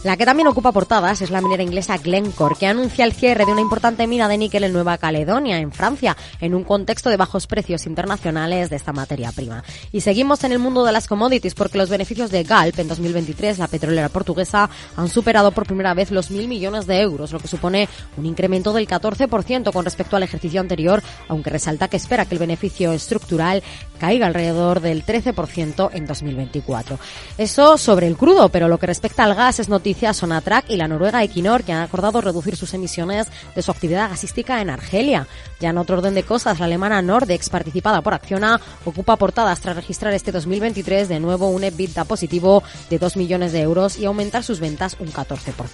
[0.03, 3.53] La que también ocupa portadas es la minera inglesa Glencore que anuncia el cierre de
[3.53, 7.47] una importante mina de níquel en Nueva Caledonia, en Francia, en un contexto de bajos
[7.47, 9.63] precios internacionales de esta materia prima.
[9.93, 13.59] Y seguimos en el mundo de las commodities porque los beneficios de Galp en 2023,
[13.59, 17.49] la petrolera portuguesa han superado por primera vez los mil millones de euros, lo que
[17.49, 22.35] supone un incremento del 14% con respecto al ejercicio anterior, aunque resalta que espera que
[22.35, 23.63] el beneficio estructural
[23.99, 26.99] caiga alrededor del 13% en 2024.
[27.39, 30.89] Eso sobre el crudo, pero lo que respecta al gas es noticia Sonatrach y la
[30.89, 35.27] noruega Equinor, que han acordado reducir sus emisiones de su actividad gasística en Argelia.
[35.61, 39.77] Ya en otro orden de cosas, la alemana Nordex, participada por Acciona, ocupa portadas tras
[39.77, 44.43] registrar este 2023 de nuevo un EBITDA positivo de 2 millones de euros y aumentar
[44.43, 45.72] sus ventas un 14%.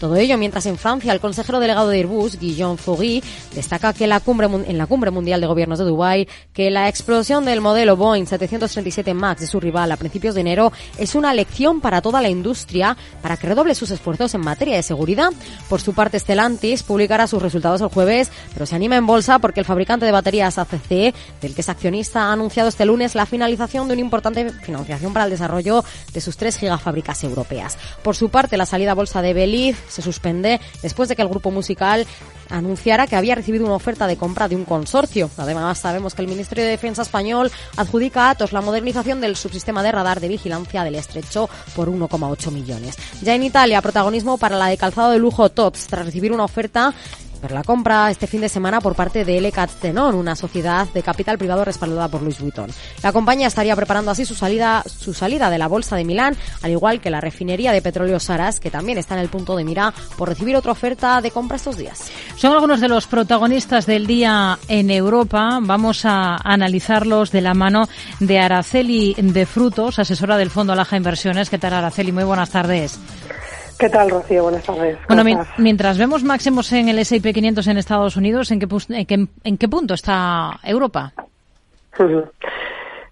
[0.00, 3.22] Todo ello mientras en Francia el consejero delegado de Airbus, Guillaume Faury,
[3.54, 7.44] destaca que la cumbre, en la cumbre mundial de gobiernos de Dubái que la explosión
[7.44, 11.80] del modelo Boeing 737 MAX de su rival a principios de enero es una lección
[11.80, 15.30] para toda la industria para que redoble sus esfuerzos en materia de seguridad.
[15.68, 19.06] Por su parte, Stellantis publicará sus resultados el jueves, pero se anima en
[19.40, 23.24] porque el fabricante de baterías ACC, del que es accionista, ha anunciado este lunes la
[23.24, 27.78] finalización de una importante financiación para el desarrollo de sus tres gigafábricas europeas.
[28.02, 31.28] Por su parte, la salida a bolsa de Beliz se suspende después de que el
[31.28, 32.06] grupo musical
[32.50, 35.30] anunciara que había recibido una oferta de compra de un consorcio.
[35.36, 39.82] Además, sabemos que el Ministerio de Defensa español adjudica a Atos la modernización del subsistema
[39.82, 42.96] de radar de vigilancia del estrecho por 1,8 millones.
[43.22, 46.94] Ya en Italia, protagonismo para la de calzado de lujo TOTS, tras recibir una oferta
[47.50, 49.52] la compra este fin de semana por parte de L.
[49.80, 52.70] Tenon, una sociedad de capital privado respaldada por Louis Vuitton.
[53.02, 56.70] La compañía estaría preparando así su salida, su salida de la bolsa de Milán, al
[56.70, 59.92] igual que la refinería de petróleo Saras, que también está en el punto de mira
[60.16, 62.10] por recibir otra oferta de compra estos días.
[62.36, 65.58] Son algunos de los protagonistas del día en Europa.
[65.62, 67.88] Vamos a analizarlos de la mano
[68.20, 71.50] de Araceli de Frutos, asesora del Fondo Alaja Inversiones.
[71.50, 72.12] ¿Qué tal, Araceli?
[72.12, 72.98] Muy buenas tardes.
[73.78, 74.44] ¿Qué tal, Rocío?
[74.44, 74.98] Buenas tardes.
[75.06, 75.22] Bueno,
[75.58, 79.94] mientras vemos máximos en el S&P 500 en Estados Unidos, ¿en qué, en qué, punto
[79.94, 81.12] está Europa?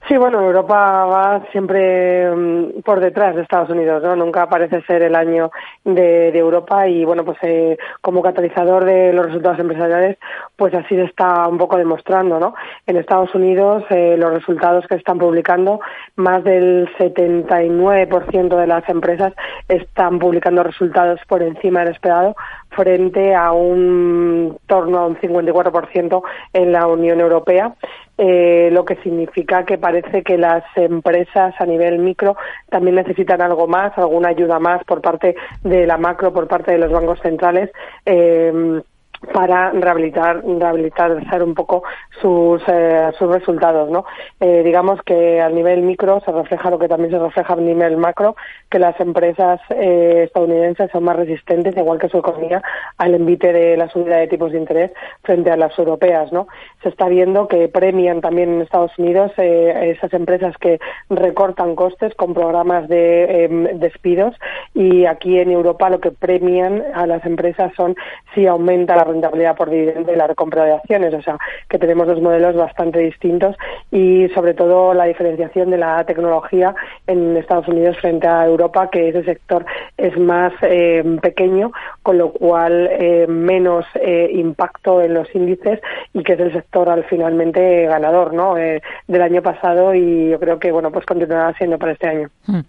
[0.07, 4.15] Sí, bueno, Europa va siempre mm, por detrás de Estados Unidos, ¿no?
[4.15, 5.51] Nunca parece ser el año
[5.83, 10.19] de, Europa y, bueno, pues eh, como catalizador de los resultados empresariales,
[10.57, 12.55] pues así se está un poco demostrando, ¿no?
[12.87, 15.81] En Estados Unidos, eh, los resultados que están publicando,
[16.17, 19.33] más del 79% de las empresas
[19.69, 22.37] están publicando resultados por encima del esperado,
[22.75, 27.75] frente a un torno a un 54% en la Unión Europea.
[28.17, 32.37] Eh, lo que significa que parece que las empresas a nivel micro
[32.71, 36.79] también necesitan algo más, alguna ayuda más por parte de la macro, por parte de
[36.79, 37.71] los bancos centrales.
[38.07, 38.83] Eh,
[39.33, 41.83] para rehabilitar, rehabilitar un poco
[42.21, 44.05] sus, eh, sus resultados, ¿no?
[44.41, 47.97] Eh, digamos que al nivel micro se refleja lo que también se refleja a nivel
[47.97, 48.37] macro,
[48.71, 52.63] que las empresas eh, estadounidenses son más resistentes, igual que su economía,
[52.99, 54.91] al envite de la subida de tipos de interés
[55.23, 56.49] frente a las europeas, ¿no?
[56.83, 60.79] Se está viendo que premian también en Estados Unidos esas empresas que
[61.11, 64.35] recortan costes con programas de em, despidos
[64.75, 67.95] y aquí en Europa lo que premian a las empresas son
[68.35, 71.15] si aumenta la rentabilidad por dividendo y la recompra de acciones.
[71.15, 73.57] O sea, que tenemos dos modelos bastante distintos
[73.91, 76.75] y sobre todo la diferenciación de la tecnología
[77.07, 79.65] en Estados Unidos frente a Europa, que ese sector
[79.97, 81.73] es más eh, pequeño,
[82.03, 85.81] con lo cual eh, menos eh, impacto en los índices
[86.13, 88.55] y que es el sector al finalmente ganador ¿no?
[88.55, 92.29] del año pasado y yo creo que bueno pues continuará siendo para este año.
[92.47, 92.61] Hmm.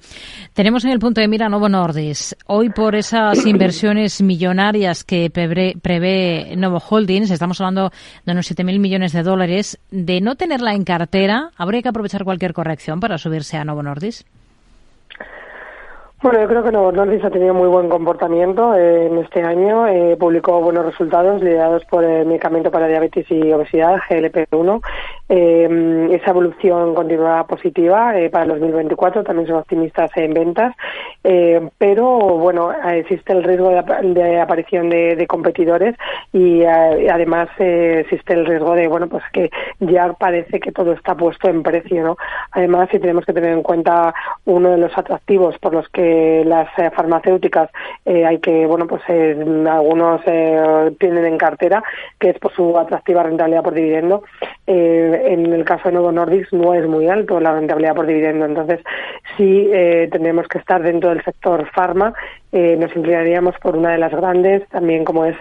[0.53, 2.36] Tenemos en el punto de mira Novo Nordis.
[2.47, 7.91] Hoy por esas inversiones millonarias que prevé Novo Holdings, estamos hablando
[8.26, 12.54] de unos 7.000 millones de dólares, de no tenerla en cartera, ¿habría que aprovechar cualquier
[12.54, 14.26] corrección para subirse a Novo Nordis?
[16.25, 19.85] Bueno, yo creo que Nordis ha tenido muy buen comportamiento eh, en este año.
[19.85, 24.81] Eh, publicó buenos resultados liderados por el medicamento para diabetes y obesidad, GLP-1.
[25.29, 29.23] Eh, esa evolución continuará positiva para el 2024.
[29.23, 30.73] También son optimistas en ventas.
[31.77, 35.95] pero, bueno, existe el riesgo de, aparición de, competidores
[36.33, 41.50] y además existe el riesgo de, bueno, pues que ya parece que todo está puesto
[41.50, 42.17] en precio, ¿no?
[42.52, 44.12] Además, si tenemos que tener en cuenta
[44.45, 46.14] uno de los atractivos por los que
[46.45, 47.69] las eh, farmacéuticas
[48.05, 49.35] eh, hay que, bueno, pues eh,
[49.69, 50.21] algunos
[50.99, 51.83] tienen en cartera,
[52.19, 54.23] que es por su atractiva rentabilidad por dividendo.
[54.67, 58.79] en el caso de Novo Nordisk no es muy alto la rentabilidad por dividendo, entonces
[59.37, 59.69] sí
[60.11, 62.13] tendremos que estar dentro del sector farma
[62.51, 65.35] nos inclinaríamos por una de las grandes, también como es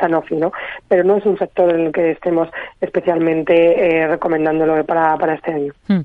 [0.00, 0.52] Sanofi, ¿no?
[0.86, 2.48] Pero no es un sector en el que estemos
[2.80, 5.72] especialmente recomendándolo para, para este año.
[5.86, 6.02] Hmm.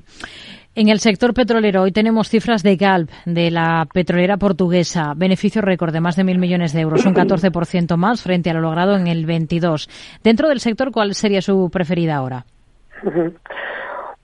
[0.76, 5.12] En el sector petrolero, hoy tenemos cifras de Galp, de la petrolera portuguesa.
[5.14, 8.60] Beneficio récord de más de mil millones de euros, un 14% más frente a lo
[8.60, 9.88] logrado en el 22.
[10.24, 12.44] Dentro del sector, ¿cuál sería su preferida ahora?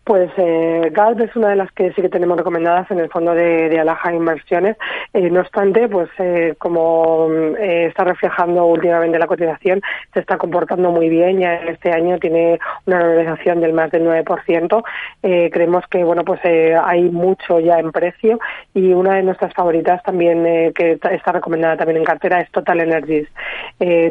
[0.05, 3.34] Pues eh, Galp es una de las que sí que tenemos recomendadas en el fondo
[3.34, 4.76] de, de Alaja Inversiones.
[5.12, 7.28] Eh, no obstante, pues eh, como
[7.59, 9.82] eh, está reflejando últimamente la cotización,
[10.14, 11.40] se está comportando muy bien.
[11.40, 14.82] Ya este año tiene una valorización del más del 9%.
[15.22, 18.40] Eh, creemos que bueno pues hay mucho ya en precio
[18.74, 23.28] y una de nuestras favoritas también que está recomendada también en cartera es Total Energies.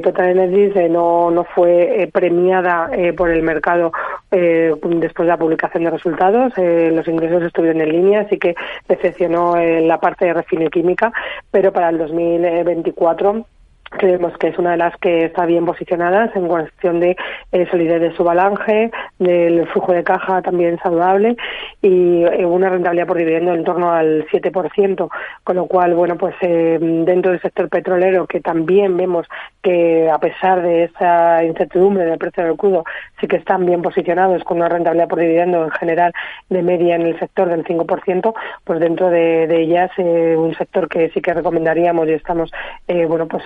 [0.03, 3.91] Total Energies no, no fue premiada por el mercado
[4.29, 6.53] después de la publicación de resultados.
[6.57, 8.55] Eh, los ingresos estuvieron en línea, así que
[8.87, 11.11] decepcionó en la parte de refino química,
[11.51, 13.45] pero para el 2024
[13.89, 17.17] creemos que es una de las que está bien posicionadas en cuestión de
[17.51, 21.35] eh, solidez de su balance, del flujo de caja también saludable
[21.81, 25.09] y eh, una rentabilidad por dividendo en torno al 7%,
[25.43, 29.27] con lo cual, bueno, pues eh, dentro del sector petrolero, que también vemos
[29.61, 32.83] que a pesar de esa incertidumbre del precio del crudo,
[33.19, 36.13] sí que están bien posicionados con una rentabilidad por dividendo en general
[36.49, 38.33] de media en el sector del 5%,
[38.63, 42.51] pues dentro de, ellas un sector que sí que recomendaríamos y estamos,
[42.87, 43.43] bueno, pues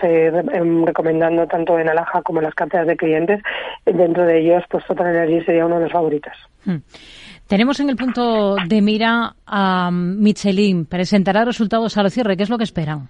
[0.85, 3.41] recomendando tanto en Alaja como en las carteras de clientes.
[3.85, 6.33] Dentro de ellos, pues Total Energy sería uno de los favoritos.
[6.65, 6.77] Hmm.
[7.47, 10.85] Tenemos en el punto de mira a Michelin.
[10.85, 12.37] Presentará resultados al cierre.
[12.37, 13.09] ¿Qué es lo que esperan?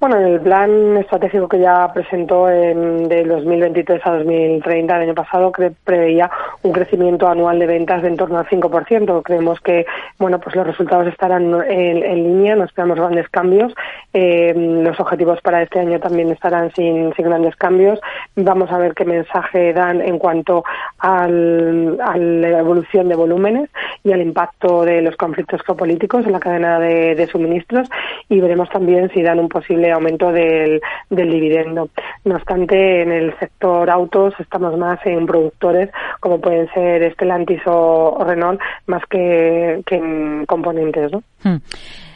[0.00, 5.14] Bueno, en el plan estratégico que ya presentó en, de 2023 a 2030, el año
[5.14, 5.52] pasado,
[5.84, 6.30] preveía
[6.62, 9.22] un crecimiento anual de ventas de en torno al 5%.
[9.22, 9.84] Creemos que,
[10.18, 13.74] bueno, pues los resultados estarán en, línea, no esperamos grandes cambios.
[14.14, 18.00] Eh, los objetivos para este año también estarán sin, grandes cambios.
[18.36, 20.64] Vamos a ver qué mensaje dan en cuanto
[21.00, 23.68] al, a la evolución de volúmenes
[24.02, 27.86] y al impacto de los conflictos geopolíticos en la cadena de, de suministros
[28.30, 31.90] y veremos también si dan un posible aumento del, del dividendo.
[32.24, 38.22] No obstante, en el sector autos estamos más en productores como pueden ser Stellantis o,
[38.24, 41.12] Renault más que, en componentes.
[41.12, 41.22] ¿no?
[41.42, 41.58] Hmm.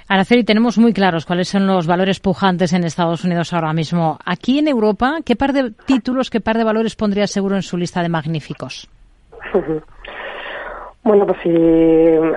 [0.08, 4.18] Araceli, tenemos muy claros cuáles son los valores pujantes en Estados Unidos ahora mismo.
[4.24, 7.76] Aquí en Europa, ¿qué par de títulos, qué par de valores pondría seguro en su
[7.76, 8.88] lista de magníficos?
[11.04, 11.50] Bueno, pues sí,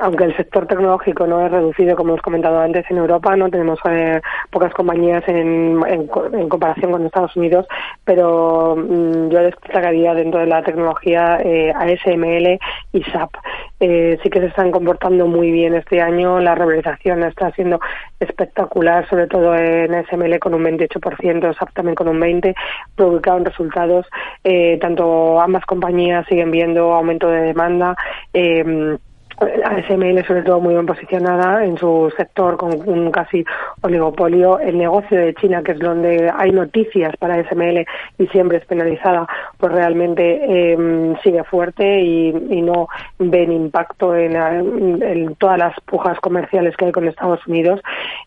[0.02, 3.80] aunque el sector tecnológico no es reducido, como hemos comentado antes, en Europa no tenemos
[3.90, 4.20] eh,
[4.52, 7.66] pocas compañías en, en, comparación con Estados Unidos,
[8.04, 12.60] pero mm, yo destacaría dentro de la tecnología eh, ASML
[12.92, 13.32] y SAP.
[13.80, 17.80] Eh, sí que se están comportando muy bien este año, la revalorización está siendo
[18.20, 22.56] espectacular, sobre todo en ASML con un 28%, SAP también con un 20%,
[22.96, 24.08] publicaron resultados,
[24.44, 27.96] eh, tanto ambas compañías siguen viendo aumento de demanda.
[28.34, 28.98] Eh,
[29.42, 33.46] eh, ASML sobre todo muy bien posicionada en su sector con un casi
[33.82, 34.60] oligopolio.
[34.60, 37.86] El negocio de China, que es donde hay noticias para ASML
[38.18, 39.28] y siempre es penalizada,
[39.58, 42.88] pues realmente eh, sigue fuerte y, no
[43.20, 47.80] ven impacto en, todas las pujas comerciales que hay con Estados Unidos,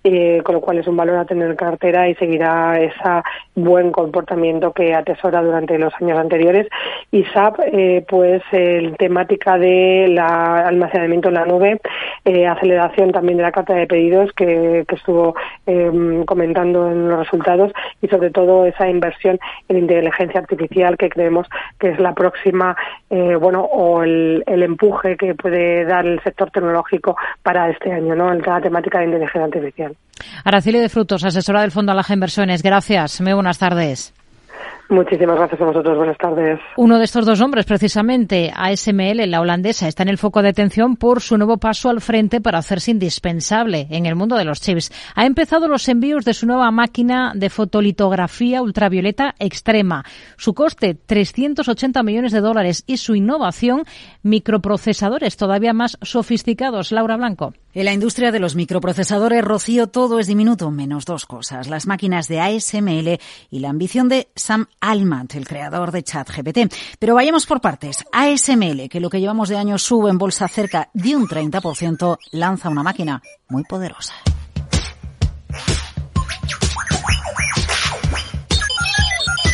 [0.04, 3.22] eh, con lo cual es un valor a tener en cartera y seguirá ese
[3.54, 6.68] buen comportamiento que atesora durante los años anteriores.
[7.10, 11.80] Y SAP, eh, pues el temática de la almacenamiento en la nube,
[12.24, 15.34] eh, aceleración también de la carta de pedidos que, estuvo
[15.66, 17.72] em, comentando en los resultados
[18.02, 19.38] y sobre todo esa inversión
[19.68, 21.46] en inteligencia artificial que creemos
[21.78, 22.76] que es la próxima,
[23.08, 28.32] eh, bueno, o el, empuje que puede dar el sector tecnológico para este año, ¿no?
[28.32, 29.96] En la temática de inteligencia artificial.
[30.44, 32.62] Araceli de Frutos, asesora del Fondo Alaja Inversiones.
[32.62, 33.20] Gracias.
[33.20, 34.19] Muy buenas tardes.
[34.90, 35.96] Muchísimas gracias a vosotros.
[35.96, 36.58] Buenas tardes.
[36.76, 40.96] Uno de estos dos hombres, precisamente, ASML, la holandesa, está en el foco de atención
[40.96, 44.90] por su nuevo paso al frente para hacerse indispensable en el mundo de los chips.
[45.14, 50.04] Ha empezado los envíos de su nueva máquina de fotolitografía ultravioleta extrema.
[50.36, 53.84] Su coste, 380 millones de dólares y su innovación,
[54.24, 56.90] microprocesadores todavía más sofisticados.
[56.90, 57.52] Laura Blanco.
[57.72, 62.26] En la industria de los microprocesadores, Rocío, todo es diminuto, menos dos cosas, las máquinas
[62.26, 66.72] de ASML y la ambición de Sam Altman, el creador de ChatGPT.
[66.98, 68.04] Pero vayamos por partes.
[68.12, 72.68] ASML, que lo que llevamos de años sube en bolsa cerca de un 30%, lanza
[72.68, 74.14] una máquina muy poderosa.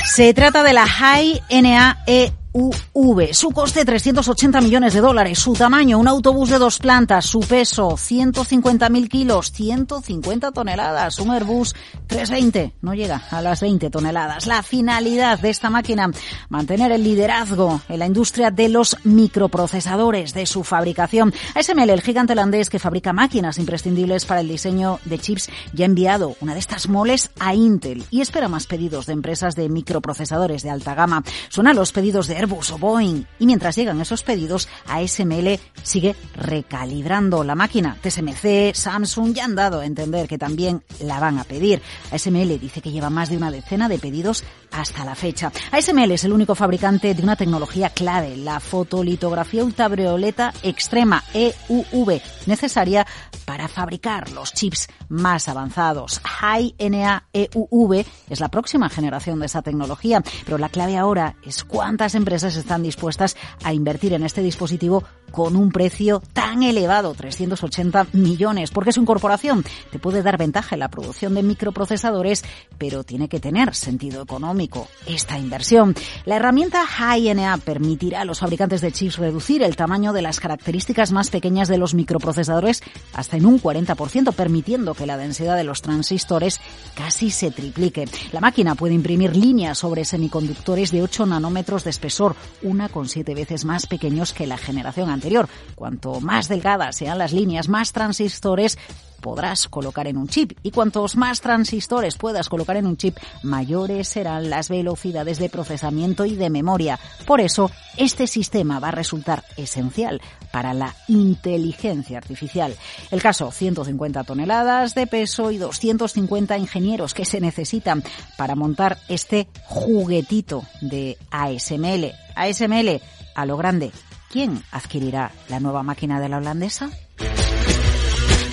[0.04, 3.34] Se trata de la High NAE UV.
[3.34, 5.38] Su coste 380 millones de dólares.
[5.38, 7.26] Su tamaño, un autobús de dos plantas.
[7.26, 11.18] Su peso 150.000 kilos, 150 toneladas.
[11.18, 11.74] Un Airbus
[12.06, 14.46] 320, no llega a las 20 toneladas.
[14.46, 16.10] La finalidad de esta máquina,
[16.48, 21.34] mantener el liderazgo en la industria de los microprocesadores, de su fabricación.
[21.54, 25.86] ASML, el gigante holandés que fabrica máquinas imprescindibles para el diseño de chips, ya ha
[25.86, 30.62] enviado una de estas moles a Intel y espera más pedidos de empresas de microprocesadores
[30.62, 31.22] de alta gama.
[31.50, 33.24] Suenan los pedidos de Airbus o Boeing.
[33.38, 37.96] Y mientras llegan esos pedidos, ASML sigue recalibrando la máquina.
[38.00, 41.82] TSMC, Samsung ya han dado a entender que también la van a pedir.
[42.12, 45.52] ASML dice que lleva más de una decena de pedidos hasta la fecha.
[45.72, 53.06] ASML es el único fabricante de una tecnología clave, la fotolitografía ultravioleta extrema EUV, necesaria
[53.44, 56.20] para fabricar los chips más avanzados.
[56.24, 61.64] High NA EUV es la próxima generación de esa tecnología, pero la clave ahora es
[61.64, 65.04] cuántas empresas están dispuestas a invertir en este dispositivo
[65.36, 70.80] con un precio tan elevado, 380 millones, porque su incorporación te puede dar ventaja en
[70.80, 72.42] la producción de microprocesadores,
[72.78, 75.94] pero tiene que tener sentido económico esta inversión.
[76.24, 81.12] La herramienta High-NA permitirá a los fabricantes de chips reducir el tamaño de las características
[81.12, 82.82] más pequeñas de los microprocesadores
[83.12, 86.62] hasta en un 40%, permitiendo que la densidad de los transistores
[86.94, 88.08] casi se triplique.
[88.32, 93.34] La máquina puede imprimir líneas sobre semiconductores de 8 nanómetros de espesor, una con siete
[93.34, 95.25] veces más pequeños que la generación anterior.
[95.74, 98.78] Cuanto más delgadas sean las líneas, más transistores
[99.20, 104.06] podrás colocar en un chip y cuantos más transistores puedas colocar en un chip, mayores
[104.06, 107.00] serán las velocidades de procesamiento y de memoria.
[107.26, 110.20] Por eso, este sistema va a resultar esencial
[110.52, 112.76] para la inteligencia artificial.
[113.10, 118.04] El caso, 150 toneladas de peso y 250 ingenieros que se necesitan
[118.36, 122.12] para montar este juguetito de ASML.
[122.36, 123.00] ASML
[123.34, 123.92] a lo grande.
[124.30, 126.90] ¿Quién adquirirá la nueva máquina de la holandesa?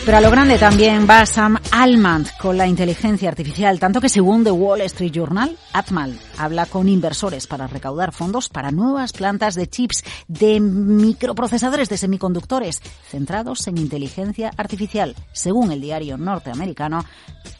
[0.06, 4.44] Pero a lo grande también va Sam Altman con la inteligencia artificial, tanto que según
[4.44, 9.68] The Wall Street Journal, Atmal habla con inversores para recaudar fondos para nuevas plantas de
[9.68, 15.16] chips de microprocesadores de semiconductores centrados en inteligencia artificial.
[15.32, 17.06] Según el diario norteamericano,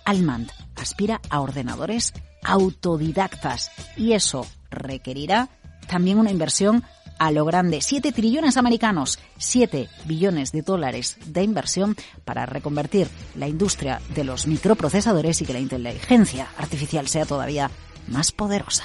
[0.04, 2.12] Altman aspira a ordenadores
[2.44, 5.48] autodidactas y eso requerirá
[5.88, 6.84] también una inversión
[7.24, 7.80] a lo grande.
[7.80, 11.96] 7 trillones americanos, 7 billones de dólares de inversión
[12.26, 17.72] para reconvertir la industria de los microprocesadores y que la inteligencia artificial sea todavía
[18.10, 18.84] más poderosa.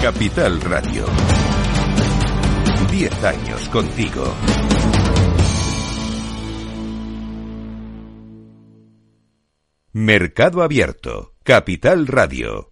[0.00, 1.04] Capital Radio.
[2.90, 4.34] 10 años contigo.
[9.92, 12.70] Mercado Abierto, Capital Radio.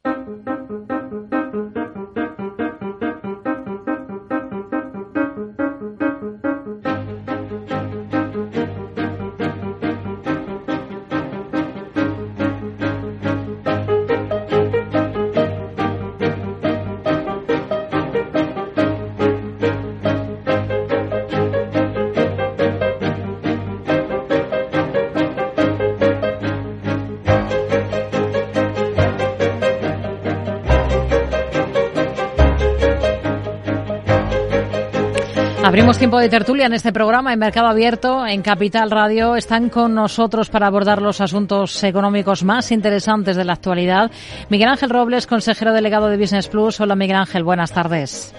[35.65, 39.35] Abrimos tiempo de tertulia en este programa en Mercado Abierto, en Capital Radio.
[39.35, 44.11] Están con nosotros para abordar los asuntos económicos más interesantes de la actualidad.
[44.51, 46.79] Miguel Ángel Robles, consejero delegado de Business Plus.
[46.83, 48.35] Hola Miguel Ángel, buenas tardes.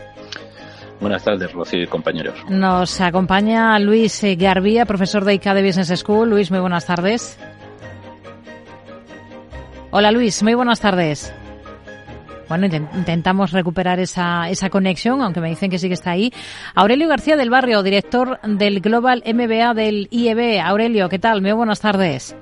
[1.02, 2.36] Buenas tardes, Rocío y compañeros.
[2.48, 6.30] Nos acompaña Luis Garbía, profesor de ICA de Business School.
[6.30, 7.40] Luis, muy buenas tardes.
[9.90, 11.34] Hola Luis, muy buenas tardes.
[12.48, 16.32] Bueno, intentamos recuperar esa, esa conexión, aunque me dicen que sí que está ahí.
[16.76, 20.62] Aurelio García del Barrio, director del Global MBA del IEB.
[20.62, 21.42] Aurelio, ¿qué tal?
[21.42, 22.36] Muy buenas tardes.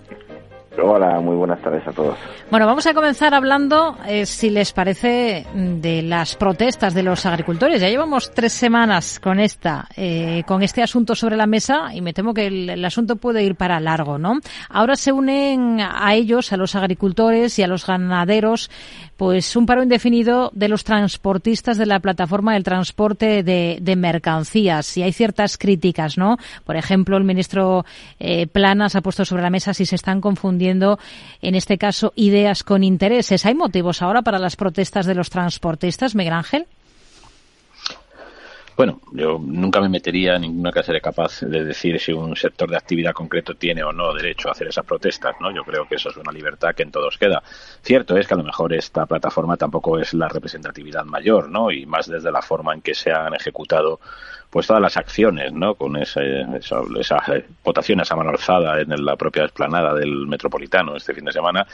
[0.82, 2.18] Hola, muy buenas tardes a todos.
[2.50, 7.80] Bueno, vamos a comenzar hablando, eh, si les parece, de las protestas de los agricultores.
[7.80, 12.12] Ya llevamos tres semanas con esta, eh, con este asunto sobre la mesa y me
[12.12, 14.40] temo que el, el, asunto puede ir para largo, ¿no?
[14.70, 18.72] Ahora se unen a ellos, a los agricultores y a los ganaderos,
[19.18, 24.98] pues un paro indefinido de los transportistas de la plataforma del transporte de, de mercancías.
[24.98, 26.38] Y hay ciertas críticas, ¿no?
[26.66, 27.86] Por ejemplo, el ministro
[28.20, 31.00] eh, Planas ha puesto sobre la mesa si se están confundiendo
[31.42, 33.46] en este caso, ideas con intereses.
[33.46, 36.68] ¿Hay motivos ahora para las protestas de los transportistas, Miguel Ángel?
[38.76, 42.68] Bueno, yo nunca me metería en ninguna clase de capaz de decir si un sector
[42.68, 45.52] de actividad concreto tiene o no derecho a hacer esas protestas, ¿no?
[45.52, 47.44] Yo creo que eso es una libertad que en todos queda.
[47.84, 51.70] Cierto es que a lo mejor esta plataforma tampoco es la representatividad mayor, ¿no?
[51.70, 54.00] Y más desde la forma en que se han ejecutado
[54.50, 55.76] pues todas las acciones, ¿no?
[55.76, 57.24] Con ese, esa, esa
[57.64, 61.68] votación, esa mano alzada en la propia explanada del Metropolitano este fin de semana,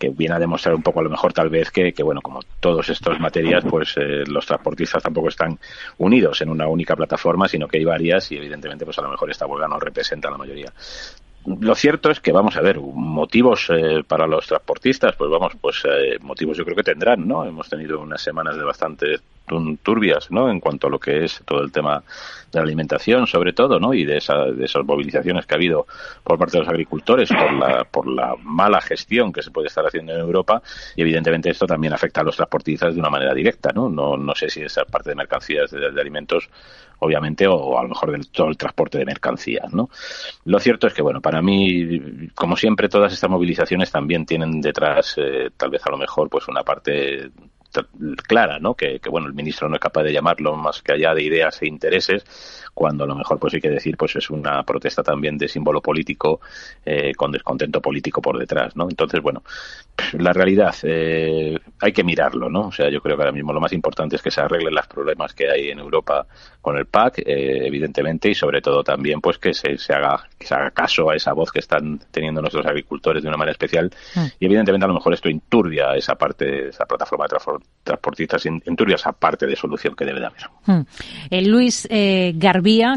[0.00, 2.40] que viene a demostrar un poco a lo mejor tal vez que, que bueno, como
[2.58, 5.58] todos estos materias, pues eh, los transportistas tampoco están
[5.98, 9.30] unidos en una única plataforma, sino que hay varias y evidentemente pues a lo mejor
[9.30, 10.72] esta huelga no representa la mayoría.
[11.44, 15.82] Lo cierto es que vamos a ver motivos eh, para los transportistas, pues vamos, pues
[15.84, 17.44] eh, motivos yo creo que tendrán, ¿no?
[17.44, 19.16] Hemos tenido unas semanas de bastante
[19.82, 20.50] turbias, ¿no?
[20.50, 22.02] En cuanto a lo que es todo el tema
[22.52, 23.94] de la alimentación, sobre todo, ¿no?
[23.94, 25.86] Y de, esa, de esas movilizaciones que ha habido
[26.24, 29.84] por parte de los agricultores por la, por la mala gestión que se puede estar
[29.86, 30.62] haciendo en Europa
[30.96, 33.88] y evidentemente esto también afecta a los transportistas de una manera directa, ¿no?
[33.88, 36.48] No, sé si esa parte de mercancías de, de alimentos
[37.00, 39.90] obviamente, o a lo mejor del todo el transporte de mercancías, ¿no?
[40.44, 45.14] Lo cierto es que, bueno, para mí, como siempre, todas estas movilizaciones también tienen detrás,
[45.16, 47.30] eh, tal vez a lo mejor, pues una parte
[48.26, 48.74] clara, ¿no?
[48.74, 51.62] Que, que, bueno, el ministro no es capaz de llamarlo más que allá de ideas
[51.62, 52.24] e intereses,
[52.80, 55.82] cuando a lo mejor pues hay que decir pues es una protesta también de símbolo
[55.82, 56.40] político
[56.82, 58.88] eh, con descontento político por detrás, ¿no?
[58.88, 59.42] Entonces, bueno,
[60.14, 62.68] la realidad eh, hay que mirarlo, ¿no?
[62.68, 64.86] O sea, yo creo que ahora mismo lo más importante es que se arreglen los
[64.86, 66.26] problemas que hay en Europa
[66.62, 70.46] con el PAC, eh, evidentemente, y sobre todo también pues que se, se, haga, que
[70.46, 73.90] se haga caso a esa voz que están teniendo nuestros agricultores de una manera especial
[74.14, 74.24] mm.
[74.40, 77.36] y evidentemente a lo mejor esto inturbia esa parte, esa plataforma de
[77.84, 80.42] transportistas, inturbia esa parte de solución que debe de haber.
[80.64, 81.46] Mm.
[81.46, 81.86] Luis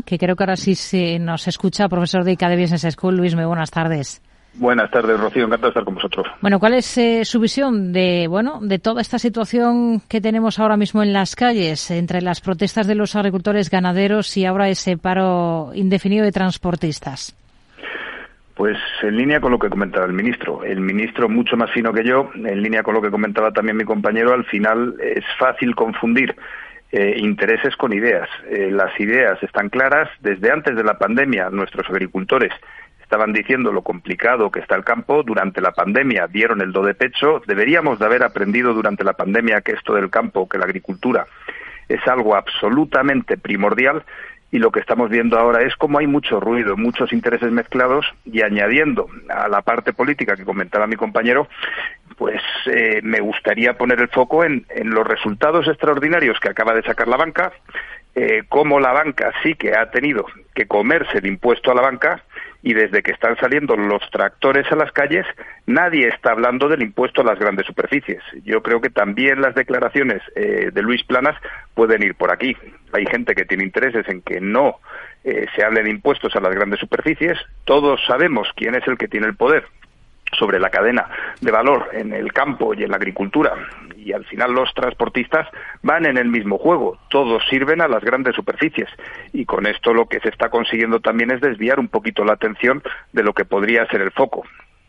[0.06, 3.18] Que creo que ahora sí se nos escucha, profesor de ICA Business School.
[3.18, 4.22] Luis, muy buenas tardes.
[4.54, 5.46] Buenas tardes, Rocío.
[5.46, 6.28] Encantado de estar con vosotros.
[6.42, 10.78] Bueno, ¿cuál es eh, su visión de, bueno, de toda esta situación que tenemos ahora
[10.78, 15.72] mismo en las calles, entre las protestas de los agricultores ganaderos y ahora ese paro
[15.74, 17.36] indefinido de transportistas?
[18.54, 20.64] Pues en línea con lo que comentaba el ministro.
[20.64, 23.86] El ministro, mucho más fino que yo, en línea con lo que comentaba también mi
[23.86, 26.36] compañero, al final es fácil confundir
[26.96, 28.30] eh, intereses con ideas.
[28.48, 30.08] Eh, las ideas están claras.
[30.20, 32.52] Desde antes de la pandemia, nuestros agricultores
[33.02, 35.24] estaban diciendo lo complicado que está el campo.
[35.24, 37.42] Durante la pandemia dieron el do de pecho.
[37.48, 41.26] Deberíamos de haber aprendido durante la pandemia que esto del campo, que la agricultura
[41.90, 44.04] es algo absolutamente primordial
[44.54, 48.44] y lo que estamos viendo ahora es cómo hay mucho ruido, muchos intereses mezclados y
[48.44, 51.48] añadiendo a la parte política que comentaba mi compañero,
[52.18, 57.08] pues eh, me gustaría poner el foco en, los resultados extraordinarios que acaba de sacar
[57.08, 57.52] la banca,
[58.14, 60.24] eh, cómo la banca sí que ha tenido
[60.54, 62.24] que comerse el impuesto a la banca
[62.64, 65.26] y desde que están saliendo los tractores a las calles,
[65.68, 68.24] nadie está hablando del impuesto a las grandes superficies.
[68.46, 71.36] Yo creo que también las declaraciones eh, de Luis Planas
[71.76, 72.56] pueden ir por aquí.
[72.94, 74.80] Hay gente que tiene intereses en que no
[75.26, 77.38] eh, se hable de impuestos a las grandes superficies.
[77.66, 79.66] Todos sabemos quién es el que tiene el poder
[80.34, 81.08] sobre la cadena
[81.42, 83.54] de valor en el campo y en la agricultura.
[83.98, 85.48] Y al final los transportistas
[85.82, 88.90] van en el mismo juego, todos sirven a las grandes superficies.
[89.32, 92.84] Y con esto lo que se está consiguiendo también es desviar un poquito la atención
[93.14, 94.44] de lo que podría ser el foco.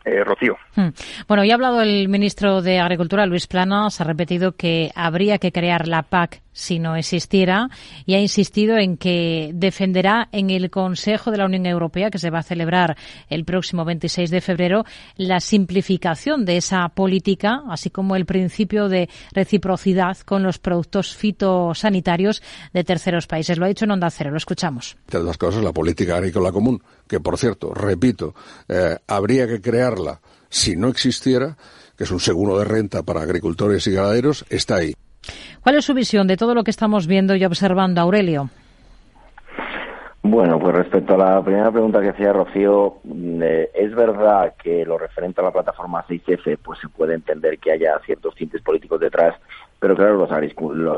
[0.05, 0.55] Eh, Rocío.
[0.75, 0.89] Hmm.
[1.27, 5.51] Bueno, ya ha hablado el ministro de Agricultura, Luis Planas, ha repetido que habría que
[5.51, 7.69] crear la PAC si no existiera
[8.05, 12.29] y ha insistido en que defenderá en el Consejo de la Unión Europea, que se
[12.29, 12.95] va a celebrar
[13.29, 14.85] el próximo 26 de febrero,
[15.17, 22.41] la simplificación de esa política, así como el principio de reciprocidad con los productos fitosanitarios
[22.73, 23.57] de terceros países.
[23.57, 24.95] Lo ha dicho en Onda Cero, lo escuchamos.
[25.07, 28.33] Entre las cosas, la política agrícola común, que por cierto, repito,
[28.67, 31.57] eh, habría que crearla si no existiera,
[31.97, 34.93] que es un seguro de renta para agricultores y ganaderos, está ahí.
[35.61, 38.49] ¿Cuál es su visión de todo lo que estamos viendo y observando, Aurelio?
[40.27, 44.83] Bueno, pues respecto a la primera pregunta que hacía Rocío, mm, eh, es verdad que
[44.83, 48.99] lo referente a la plataforma 6F, pues se puede entender que haya ciertos tintes políticos
[48.99, 49.35] detrás,
[49.79, 50.29] pero claro, los,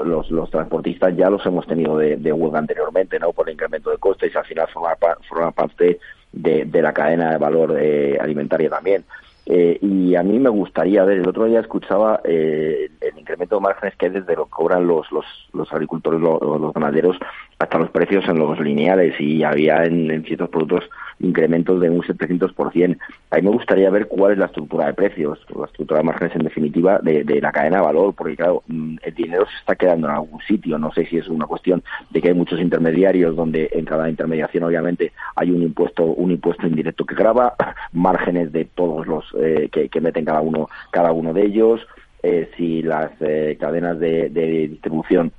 [0.06, 3.34] los, los transportistas ya los hemos tenido de, de, huelga anteriormente, ¿no?
[3.34, 4.96] Por el incremento de costes al final forma,
[5.28, 6.00] forma parte
[6.32, 9.04] de, de, la cadena de valor eh, alimentaria también.
[9.50, 13.62] Eh, y a mí me gustaría ver, el otro día escuchaba eh, el incremento de
[13.62, 17.18] márgenes que hay desde lo que cobran los, los, los agricultores, los, los, ganaderos,
[17.60, 20.90] hasta los precios en los lineales y había en, ciertos productos
[21.20, 22.98] incrementos de un 700%.
[23.32, 26.36] A mí me gustaría ver cuál es la estructura de precios, la estructura de márgenes
[26.36, 29.76] en definitiva de, de la cadena de valor, porque claro, mm, el dinero se está
[29.76, 33.36] quedando en algún sitio, no sé si es una cuestión de que hay muchos intermediarios
[33.36, 37.56] donde en cada intermediación obviamente hay un impuesto, un impuesto indirecto que graba,
[37.94, 41.82] márgenes de todos los eh, que, meten cada uno, cada uno de ellos,
[42.22, 44.30] eh, si las eh, cadenas de,
[44.70, 45.32] distribución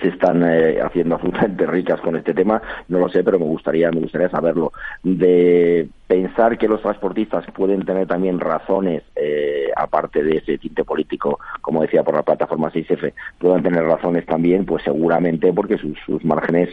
[0.00, 0.42] se están
[0.82, 4.72] haciendo absolutamente ricas con este tema, no lo sé, pero me gustaría, me gustaría saberlo.
[5.02, 9.02] De pensar que los transportistas pueden tener también razones,
[9.76, 14.64] aparte de ese tinte político, como decía por la plataforma 6F, puedan tener razones también,
[14.64, 16.70] pues seguramente porque sus, márgenes,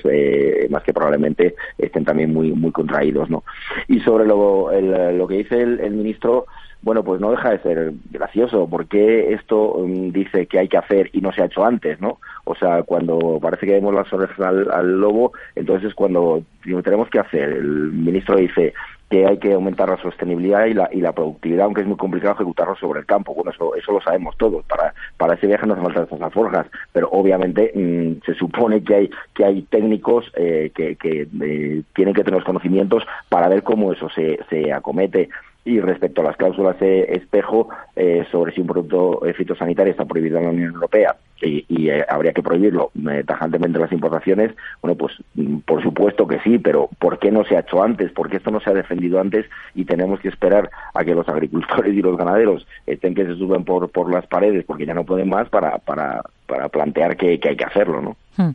[0.70, 3.44] más que probablemente, estén también muy, muy contraídos, ¿no?
[3.88, 6.46] Y sobre lo, lo que dice el ministro,
[6.84, 8.68] bueno, pues no deja de ser gracioso.
[8.68, 12.00] ¿Por qué esto mm, dice que hay que hacer y no se ha hecho antes,
[12.02, 12.20] no?
[12.44, 16.44] O sea, cuando parece que vemos las orejas al, lobo, entonces es cuando
[16.84, 17.50] tenemos que hacer.
[17.50, 18.74] El ministro dice
[19.10, 22.34] que hay que aumentar la sostenibilidad y la, y la productividad, aunque es muy complicado
[22.34, 23.34] ejecutarlo sobre el campo.
[23.34, 24.66] Bueno, eso, eso lo sabemos todos.
[24.66, 28.96] Para, para ese viaje no hace falta estas alforjas, pero obviamente mm, se supone que
[28.96, 33.64] hay, que hay técnicos eh, que, que eh, tienen que tener los conocimientos para ver
[33.64, 35.30] cómo eso se, se acomete
[35.66, 40.38] y respecto a las cláusulas de espejo eh, sobre si un producto fitosanitario está prohibido
[40.38, 44.52] en la Unión Europea y, eh, habría que prohibirlo eh, tajantemente las importaciones,
[44.82, 48.12] bueno, pues mm, por supuesto que sí, pero ¿por qué no se ha hecho antes?
[48.12, 49.46] ¿Por qué esto no se ha defendido antes
[49.76, 53.64] y tenemos que esperar a que los agricultores y los ganaderos estén que se suben
[53.66, 57.56] por, por las paredes porque ya no pueden más para, para, para plantear que, hay
[57.56, 58.18] que hacerlo, ¿no?
[58.36, 58.52] Hmm.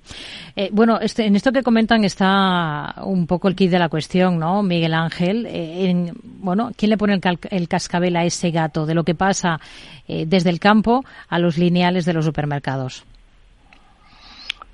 [0.57, 4.39] Eh, bueno, este, en esto que comentan está un poco el kit de la cuestión,
[4.39, 5.47] ¿no, Miguel Ángel?
[5.47, 9.61] en, bueno, ¿quién le pone el, el, cascabel a ese gato de lo que pasa
[10.09, 13.05] desde el campo a los lineales de los supermercados?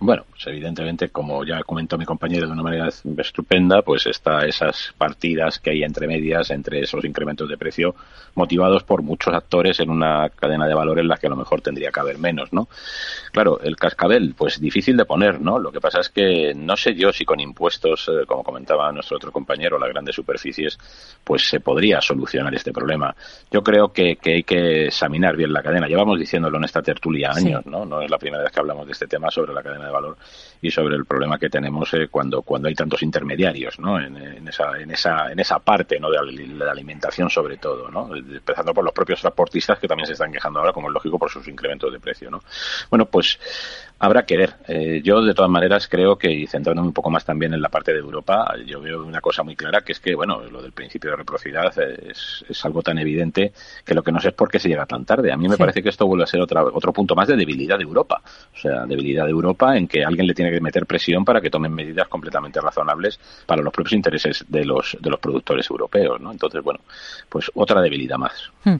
[0.00, 4.92] Bueno, pues evidentemente, como ya comentó mi compañero de una manera estupenda, pues está esas
[4.98, 7.94] partidas que hay entre medias, entre esos incrementos de precio,
[8.34, 11.62] motivados por muchos actores en una cadena de valor en la que a lo mejor
[11.62, 12.68] tendría que haber menos, ¿no?
[13.32, 15.58] Claro, el cascabel, pues difícil de poner, ¿no?
[15.58, 19.16] Lo que pasa es que no sé yo si con impuestos, eh, como comentaba nuestro
[19.16, 20.76] otro compañero, las grandes superficies,
[21.22, 23.14] pues se podría solucionar este problema.
[23.50, 25.86] Yo creo que, que hay que examinar bien la cadena.
[25.86, 27.86] Llevamos diciéndolo en esta tertulia años, ¿no?
[27.86, 30.16] No es la primera vez que hablamos de este tema sobre la cadena de valor
[30.60, 34.00] y sobre el problema que tenemos eh, cuando cuando hay tantos intermediarios ¿no?
[34.00, 38.72] en, esa en esa en esa parte no de la alimentación sobre todo no empezando
[38.72, 41.46] por los propios transportistas que también se están quejando ahora como es lógico por sus
[41.48, 42.42] incrementos de precio no
[42.90, 43.38] bueno pues
[43.98, 44.54] habrá que ver.
[44.68, 47.68] Eh, yo, de todas maneras, creo que, y centrándome un poco más también en la
[47.68, 50.72] parte de Europa, yo veo una cosa muy clara, que es que, bueno, lo del
[50.72, 53.52] principio de reciprocidad es, es algo tan evidente
[53.84, 55.32] que lo que no sé es por qué se llega tan tarde.
[55.32, 57.78] A mí me parece que esto vuelve a ser otra, otro punto más de debilidad
[57.78, 58.20] de Europa.
[58.54, 61.50] O sea, debilidad de Europa en que alguien le tiene que meter presión para que
[61.50, 66.32] tomen medidas completamente razonables para los propios intereses de los, de los productores europeos, ¿no?
[66.32, 66.80] Entonces, bueno,
[67.28, 68.50] pues otra debilidad más.
[68.64, 68.76] Hmm.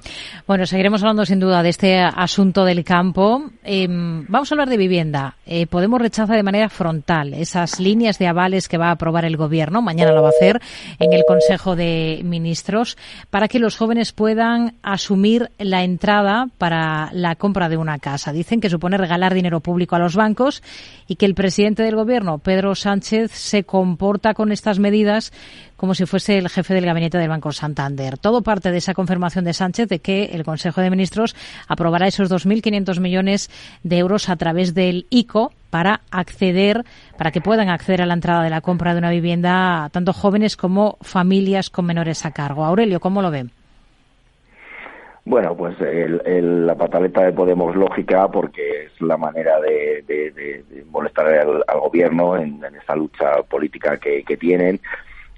[0.47, 3.51] Bueno, seguiremos hablando sin duda de este asunto del campo.
[3.63, 5.04] Em, vamos a hablar de vivienda
[5.47, 9.37] eh, Podemos rechaza de manera frontal esas líneas de avales que va a aprobar el
[9.37, 10.61] Gobierno, mañana lo va a hacer
[10.99, 12.97] en el Consejo de Ministros,
[13.31, 18.33] para que los jóvenes puedan asumir la entrada para la compra de una casa.
[18.33, 20.63] Dicen que supone regalar dinero público a los bancos
[21.07, 25.33] y que el presidente del Gobierno, Pedro Sánchez, se comporta con estas medidas
[25.85, 28.17] como si fuese el jefe del gabinete del Banco Santander.
[28.17, 31.37] Todo parte de esa confirmación de Sánchez de que el Consejo de Ministros
[31.69, 33.51] aprobará esos 2.500 millones
[33.83, 36.85] de euros a través del ICO para acceder,
[37.19, 40.57] para que puedan acceder a la entrada de la compra de una vivienda tanto jóvenes
[40.57, 42.65] como familias con menores a cargo.
[42.65, 43.51] Aurelio, ¿cómo lo ven?
[45.27, 52.39] Bueno, pues la pataleta de Podemos lógica porque es la manera de, molestar al, gobierno
[52.39, 54.81] en, esta lucha política que tienen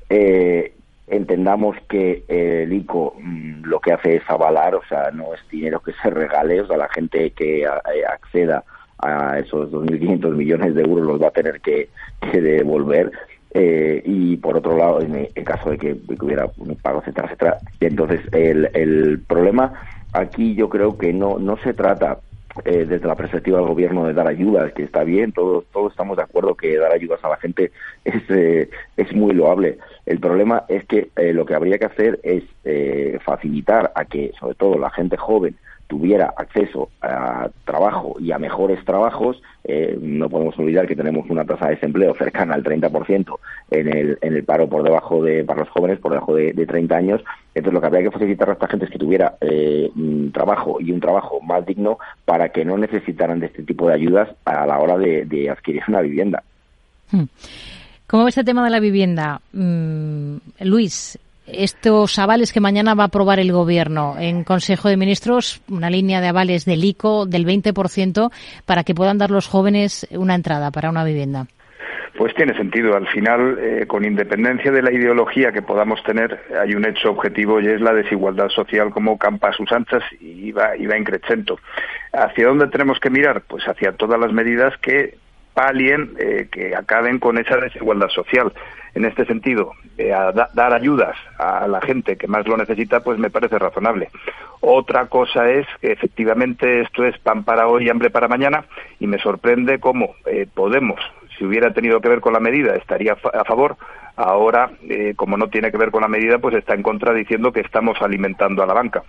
[0.08, 0.72] eh,
[1.06, 5.80] entendamos que el ICO mm, lo que hace es avalar, o sea, no es dinero
[5.80, 7.66] que se regale, o sea, la gente que eh,
[8.08, 8.64] acceda
[8.98, 11.88] a esos 2.500 millones de euros los va a tener que,
[12.32, 13.10] devolver.
[13.58, 17.58] Eh, y por otro lado, en el caso de que, hubiera un pago, etcétera, etcétera.
[17.80, 19.72] Entonces, el, el problema
[20.12, 22.18] aquí yo creo que no, no se trata
[22.64, 26.16] eh, desde la perspectiva del gobierno de dar ayudas, que está bien, todos, todos estamos
[26.16, 27.72] de acuerdo que dar ayudas a la gente
[28.04, 29.78] es, eh, es muy loable.
[30.04, 34.32] El problema es que eh, lo que habría que hacer es eh, facilitar a que,
[34.38, 40.28] sobre todo, la gente joven tuviera acceso a trabajo y a mejores trabajos, eh, no
[40.28, 43.38] podemos olvidar que tenemos una tasa de desempleo cercana al 30%
[43.70, 46.96] en el, en el paro por debajo de, para los jóvenes, por debajo de, 30
[46.96, 47.22] años.
[47.54, 50.80] Entonces, lo que habría que facilitar a esta gente es que tuviera eh, un trabajo
[50.80, 54.66] y un trabajo más digno para que no necesitaran de este tipo de ayudas a
[54.66, 56.42] la hora de, adquirir una vivienda.
[57.10, 57.24] Hmm.
[58.06, 59.40] ¿Cómo ves el tema de la vivienda?
[59.52, 65.62] Mm, Luis, estos avales que mañana va a aprobar el Gobierno en Consejo de Ministros,
[65.68, 68.30] una línea de avales del ICO del 20%
[68.64, 71.46] para que puedan dar los jóvenes una entrada para una vivienda.
[72.16, 72.96] Pues tiene sentido.
[72.96, 77.60] Al final, eh, con independencia de la ideología que podamos tener, hay un hecho objetivo
[77.60, 81.58] y es la desigualdad social como campa a sus anchas y va, y va increchento.
[82.12, 83.42] ¿Hacia dónde tenemos que mirar?
[83.46, 85.18] Pues hacia todas las medidas que
[85.56, 88.52] palien, eh, que acaben con esa desigualdad social
[88.94, 93.18] en este sentido, eh, a dar ayudas a la gente que más lo necesita, pues
[93.18, 94.10] me parece razonable.
[94.60, 98.66] Otra cosa es que efectivamente esto es pan para hoy y hambre para mañana
[99.00, 101.00] y me sorprende cómo eh, Podemos,
[101.36, 103.76] si hubiera tenido que ver con la medida, estaría a favor.
[104.16, 107.52] Ahora, eh, como no tiene que ver con la medida, pues está en contra diciendo
[107.52, 109.02] que estamos alimentando a la banca.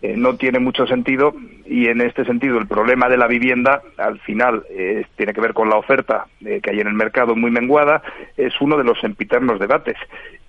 [0.00, 1.34] Eh, no tiene mucho sentido
[1.66, 5.54] y en este sentido el problema de la vivienda al final eh, tiene que ver
[5.54, 8.02] con la oferta que hay en el mercado muy menguada
[8.36, 9.96] es uno de los sempiternos debates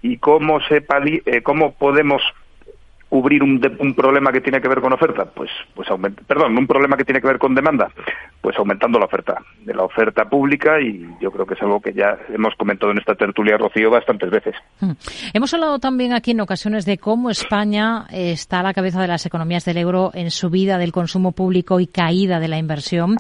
[0.01, 0.83] y cómo se
[1.43, 2.23] cómo podemos
[3.13, 5.23] cubrir un, un, problema que tiene que ver con oferta?
[5.25, 5.87] Pues, pues
[6.25, 7.91] perdón, un problema que tiene que ver con demanda,
[8.41, 11.93] pues aumentando la oferta, de la oferta pública y yo creo que es algo que
[11.93, 14.55] ya hemos comentado en esta tertulia, Rocío, bastantes veces.
[14.79, 14.93] Hmm.
[15.31, 19.27] Hemos hablado también aquí en ocasiones de cómo España está a la cabeza de las
[19.27, 23.17] economías del euro en subida del consumo público y caída de la inversión.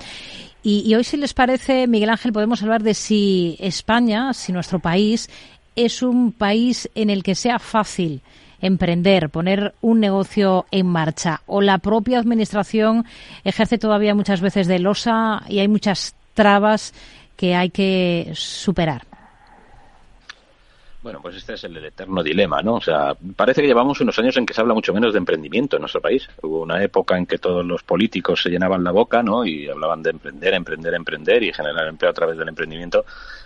[0.63, 5.29] Y hoy, si les parece, Miguel Ángel, podemos hablar de si España, si nuestro país,
[5.75, 8.23] es un país en el que sea fácil
[8.63, 13.05] emprender, poner un negocio en marcha o la propia administración
[13.43, 16.93] ejerce todavía muchas veces de losa y hay muchas trabas
[17.35, 19.03] que hay que superar?
[21.03, 22.75] Bueno, pues este es el eterno dilema, ¿no?
[22.75, 25.75] O sea, parece que llevamos unos años en que se habla mucho menos de emprendimiento
[25.75, 26.29] en nuestro país.
[26.41, 29.45] Hubo una época en que todos los políticos se llenaban la boca, ¿no?
[29.45, 33.03] Y hablaban de emprender, emprender, emprender y generar empleo a través del emprendimiento.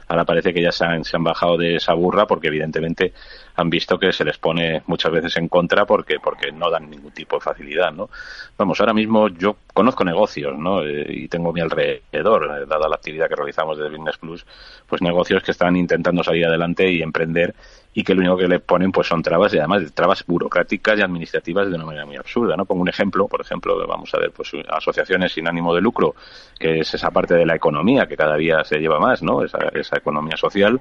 [0.07, 3.13] Ahora parece que ya se han, se han bajado de esa burra porque evidentemente
[3.55, 7.11] han visto que se les pone muchas veces en contra porque porque no dan ningún
[7.11, 8.09] tipo de facilidad, ¿no?
[8.57, 10.83] Vamos, ahora mismo yo conozco negocios, ¿no?
[10.83, 14.45] Eh, y tengo mi alrededor, eh, dada la actividad que realizamos de Business Plus,
[14.87, 17.53] pues negocios que están intentando salir adelante y emprender
[17.97, 21.01] y que lo único que le ponen pues son trabas y además trabas burocráticas y
[21.01, 22.63] administrativas de una manera muy absurda, ¿no?
[22.63, 26.13] Pongo un ejemplo, por ejemplo, vamos a ver, pues asociaciones sin ánimo de lucro,
[26.59, 29.43] que es esa parte de la economía que cada día se lleva más, ¿no?
[29.43, 30.79] Esa, esa economía social,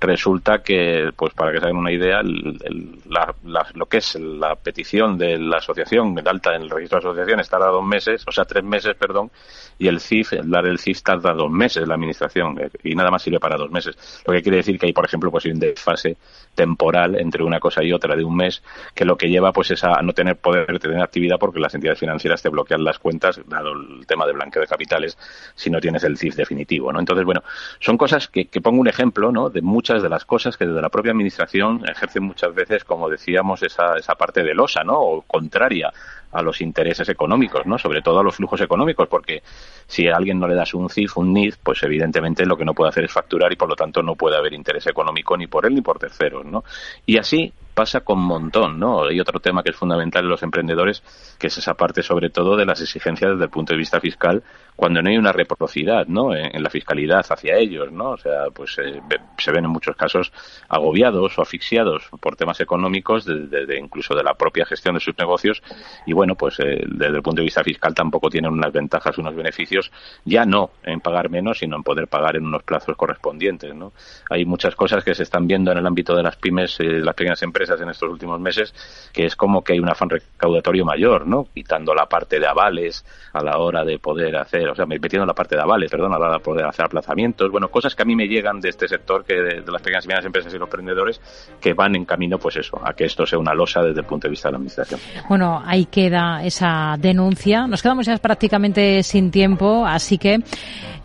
[0.00, 5.38] resulta que, pues para que se hagan una idea, lo que es la petición de
[5.38, 8.62] la asociación, de alta en el registro de asociaciones, tarda dos meses, o sea, tres
[8.62, 9.30] meses, perdón,
[9.78, 13.10] y el CIF, el dar el CIF tarda dos meses la administración, eh, y nada
[13.10, 13.96] más sirve para dos meses.
[14.26, 16.16] Lo que quiere decir que hay, por ejemplo, pues un desfase
[16.58, 19.84] temporal entre una cosa y otra de un mes, que lo que lleva pues es
[19.84, 23.74] a no tener poder tener actividad porque las entidades financieras te bloquean las cuentas, dado
[23.74, 25.16] el tema de blanqueo de capitales,
[25.54, 26.98] si no tienes el CIF definitivo, ¿no?
[26.98, 27.44] Entonces, bueno,
[27.78, 29.50] son cosas que, pongo un ejemplo, ¿no?
[29.50, 33.62] De muchas de las cosas que desde la propia administración ejercen muchas veces, como decíamos,
[33.62, 34.98] esa, esa parte de losa, ¿no?
[34.98, 35.92] O contraria
[36.32, 37.78] a los intereses económicos, ¿no?
[37.78, 39.42] Sobre todo a los flujos económicos, porque
[39.86, 42.74] si a alguien no le das un CIF, un NIF, pues evidentemente lo que no
[42.74, 45.66] puede hacer es facturar y por lo tanto no puede haber interés económico ni por
[45.66, 46.64] él ni por terceros, ¿no?
[47.06, 49.04] Y así pasa con montón, ¿no?
[49.04, 51.00] Hay otro tema que es fundamental en los emprendedores,
[51.38, 54.42] que es esa parte sobre todo de las exigencias desde el punto de vista fiscal,
[54.74, 56.34] cuando no hay una reciprocidad, ¿no?
[56.34, 58.10] En, la fiscalidad hacia ellos, ¿no?
[58.10, 59.00] O sea, pues eh,
[59.38, 60.32] se ven en muchos casos
[60.68, 65.62] agobiados o asfixiados por temas económicos, de, incluso de la propia gestión de sus negocios,
[66.04, 69.36] y bueno, pues eh, desde el punto de vista fiscal tampoco tienen unas ventajas, unos
[69.36, 69.92] beneficios,
[70.24, 73.92] ya no en pagar menos, sino en poder pagar en unos plazos correspondientes, ¿no?
[74.30, 77.14] Hay muchas cosas que se están viendo en el ámbito de las pymes, eh, las
[77.14, 78.74] pequeñas empresas, en estos últimos meses,
[79.12, 81.46] que es como que hay un afán recaudatorio mayor, ¿no?
[81.52, 85.34] Quitando la parte de avales a la hora de poder hacer, o sea, metiendo la
[85.34, 88.06] parte de avales, perdón, a la hora de poder hacer aplazamientos, bueno, cosas que a
[88.06, 90.66] mí me llegan de este sector, que de, las pequeñas y medianas empresas y los
[90.66, 91.20] emprendedores,
[91.60, 94.26] que van en camino, pues eso, a que esto sea una losa desde el punto
[94.26, 95.00] de vista de la administración.
[95.28, 97.66] Bueno, ahí queda esa denuncia.
[97.66, 100.38] Nos quedamos ya prácticamente sin tiempo, así que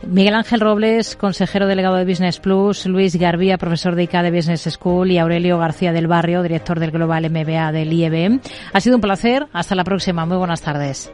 [0.07, 4.67] Miguel Ángel Robles, consejero delegado de Business Plus, Luis Garbía, profesor de ICA de Business
[4.69, 8.39] School y Aurelio García del Barrio, director del Global MBA del IEB.
[8.73, 9.47] Ha sido un placer.
[9.53, 10.25] Hasta la próxima.
[10.25, 11.11] Muy buenas tardes.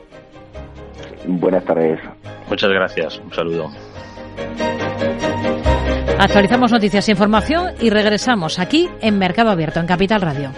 [1.27, 1.99] Buenas tardes.
[2.49, 3.19] Muchas gracias.
[3.19, 3.71] Un saludo.
[6.17, 10.51] Actualizamos noticias e información y regresamos aquí en Mercado Abierto, en Capital Radio.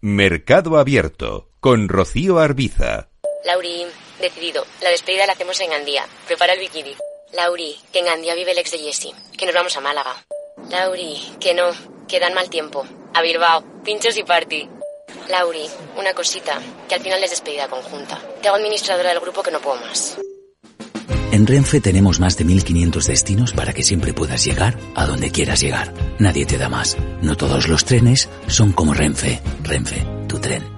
[0.00, 3.08] Mercado Abierto con Rocío Arbiza.
[3.44, 3.86] Lauri,
[4.20, 4.66] decidido.
[4.80, 6.06] La despedida la hacemos en Andía.
[6.26, 6.94] Prepara el bikini.
[7.32, 9.12] Lauri, que en Andía vive el ex de Jesse.
[9.36, 10.24] Que nos vamos a Málaga.
[10.70, 11.70] Lauri, que no.
[12.06, 12.86] Que dan mal tiempo.
[13.14, 13.64] A Bilbao.
[13.84, 14.68] Pinchos y party.
[15.28, 16.60] Lauri, una cosita.
[16.88, 18.18] Que al final es despedida conjunta.
[18.40, 20.18] Te hago administradora del grupo que no puedo más.
[21.30, 25.60] En Renfe tenemos más de 1500 destinos para que siempre puedas llegar a donde quieras
[25.60, 25.92] llegar.
[26.18, 26.96] Nadie te da más.
[27.20, 29.40] No todos los trenes son como Renfe.
[29.62, 30.77] Renfe, tu tren.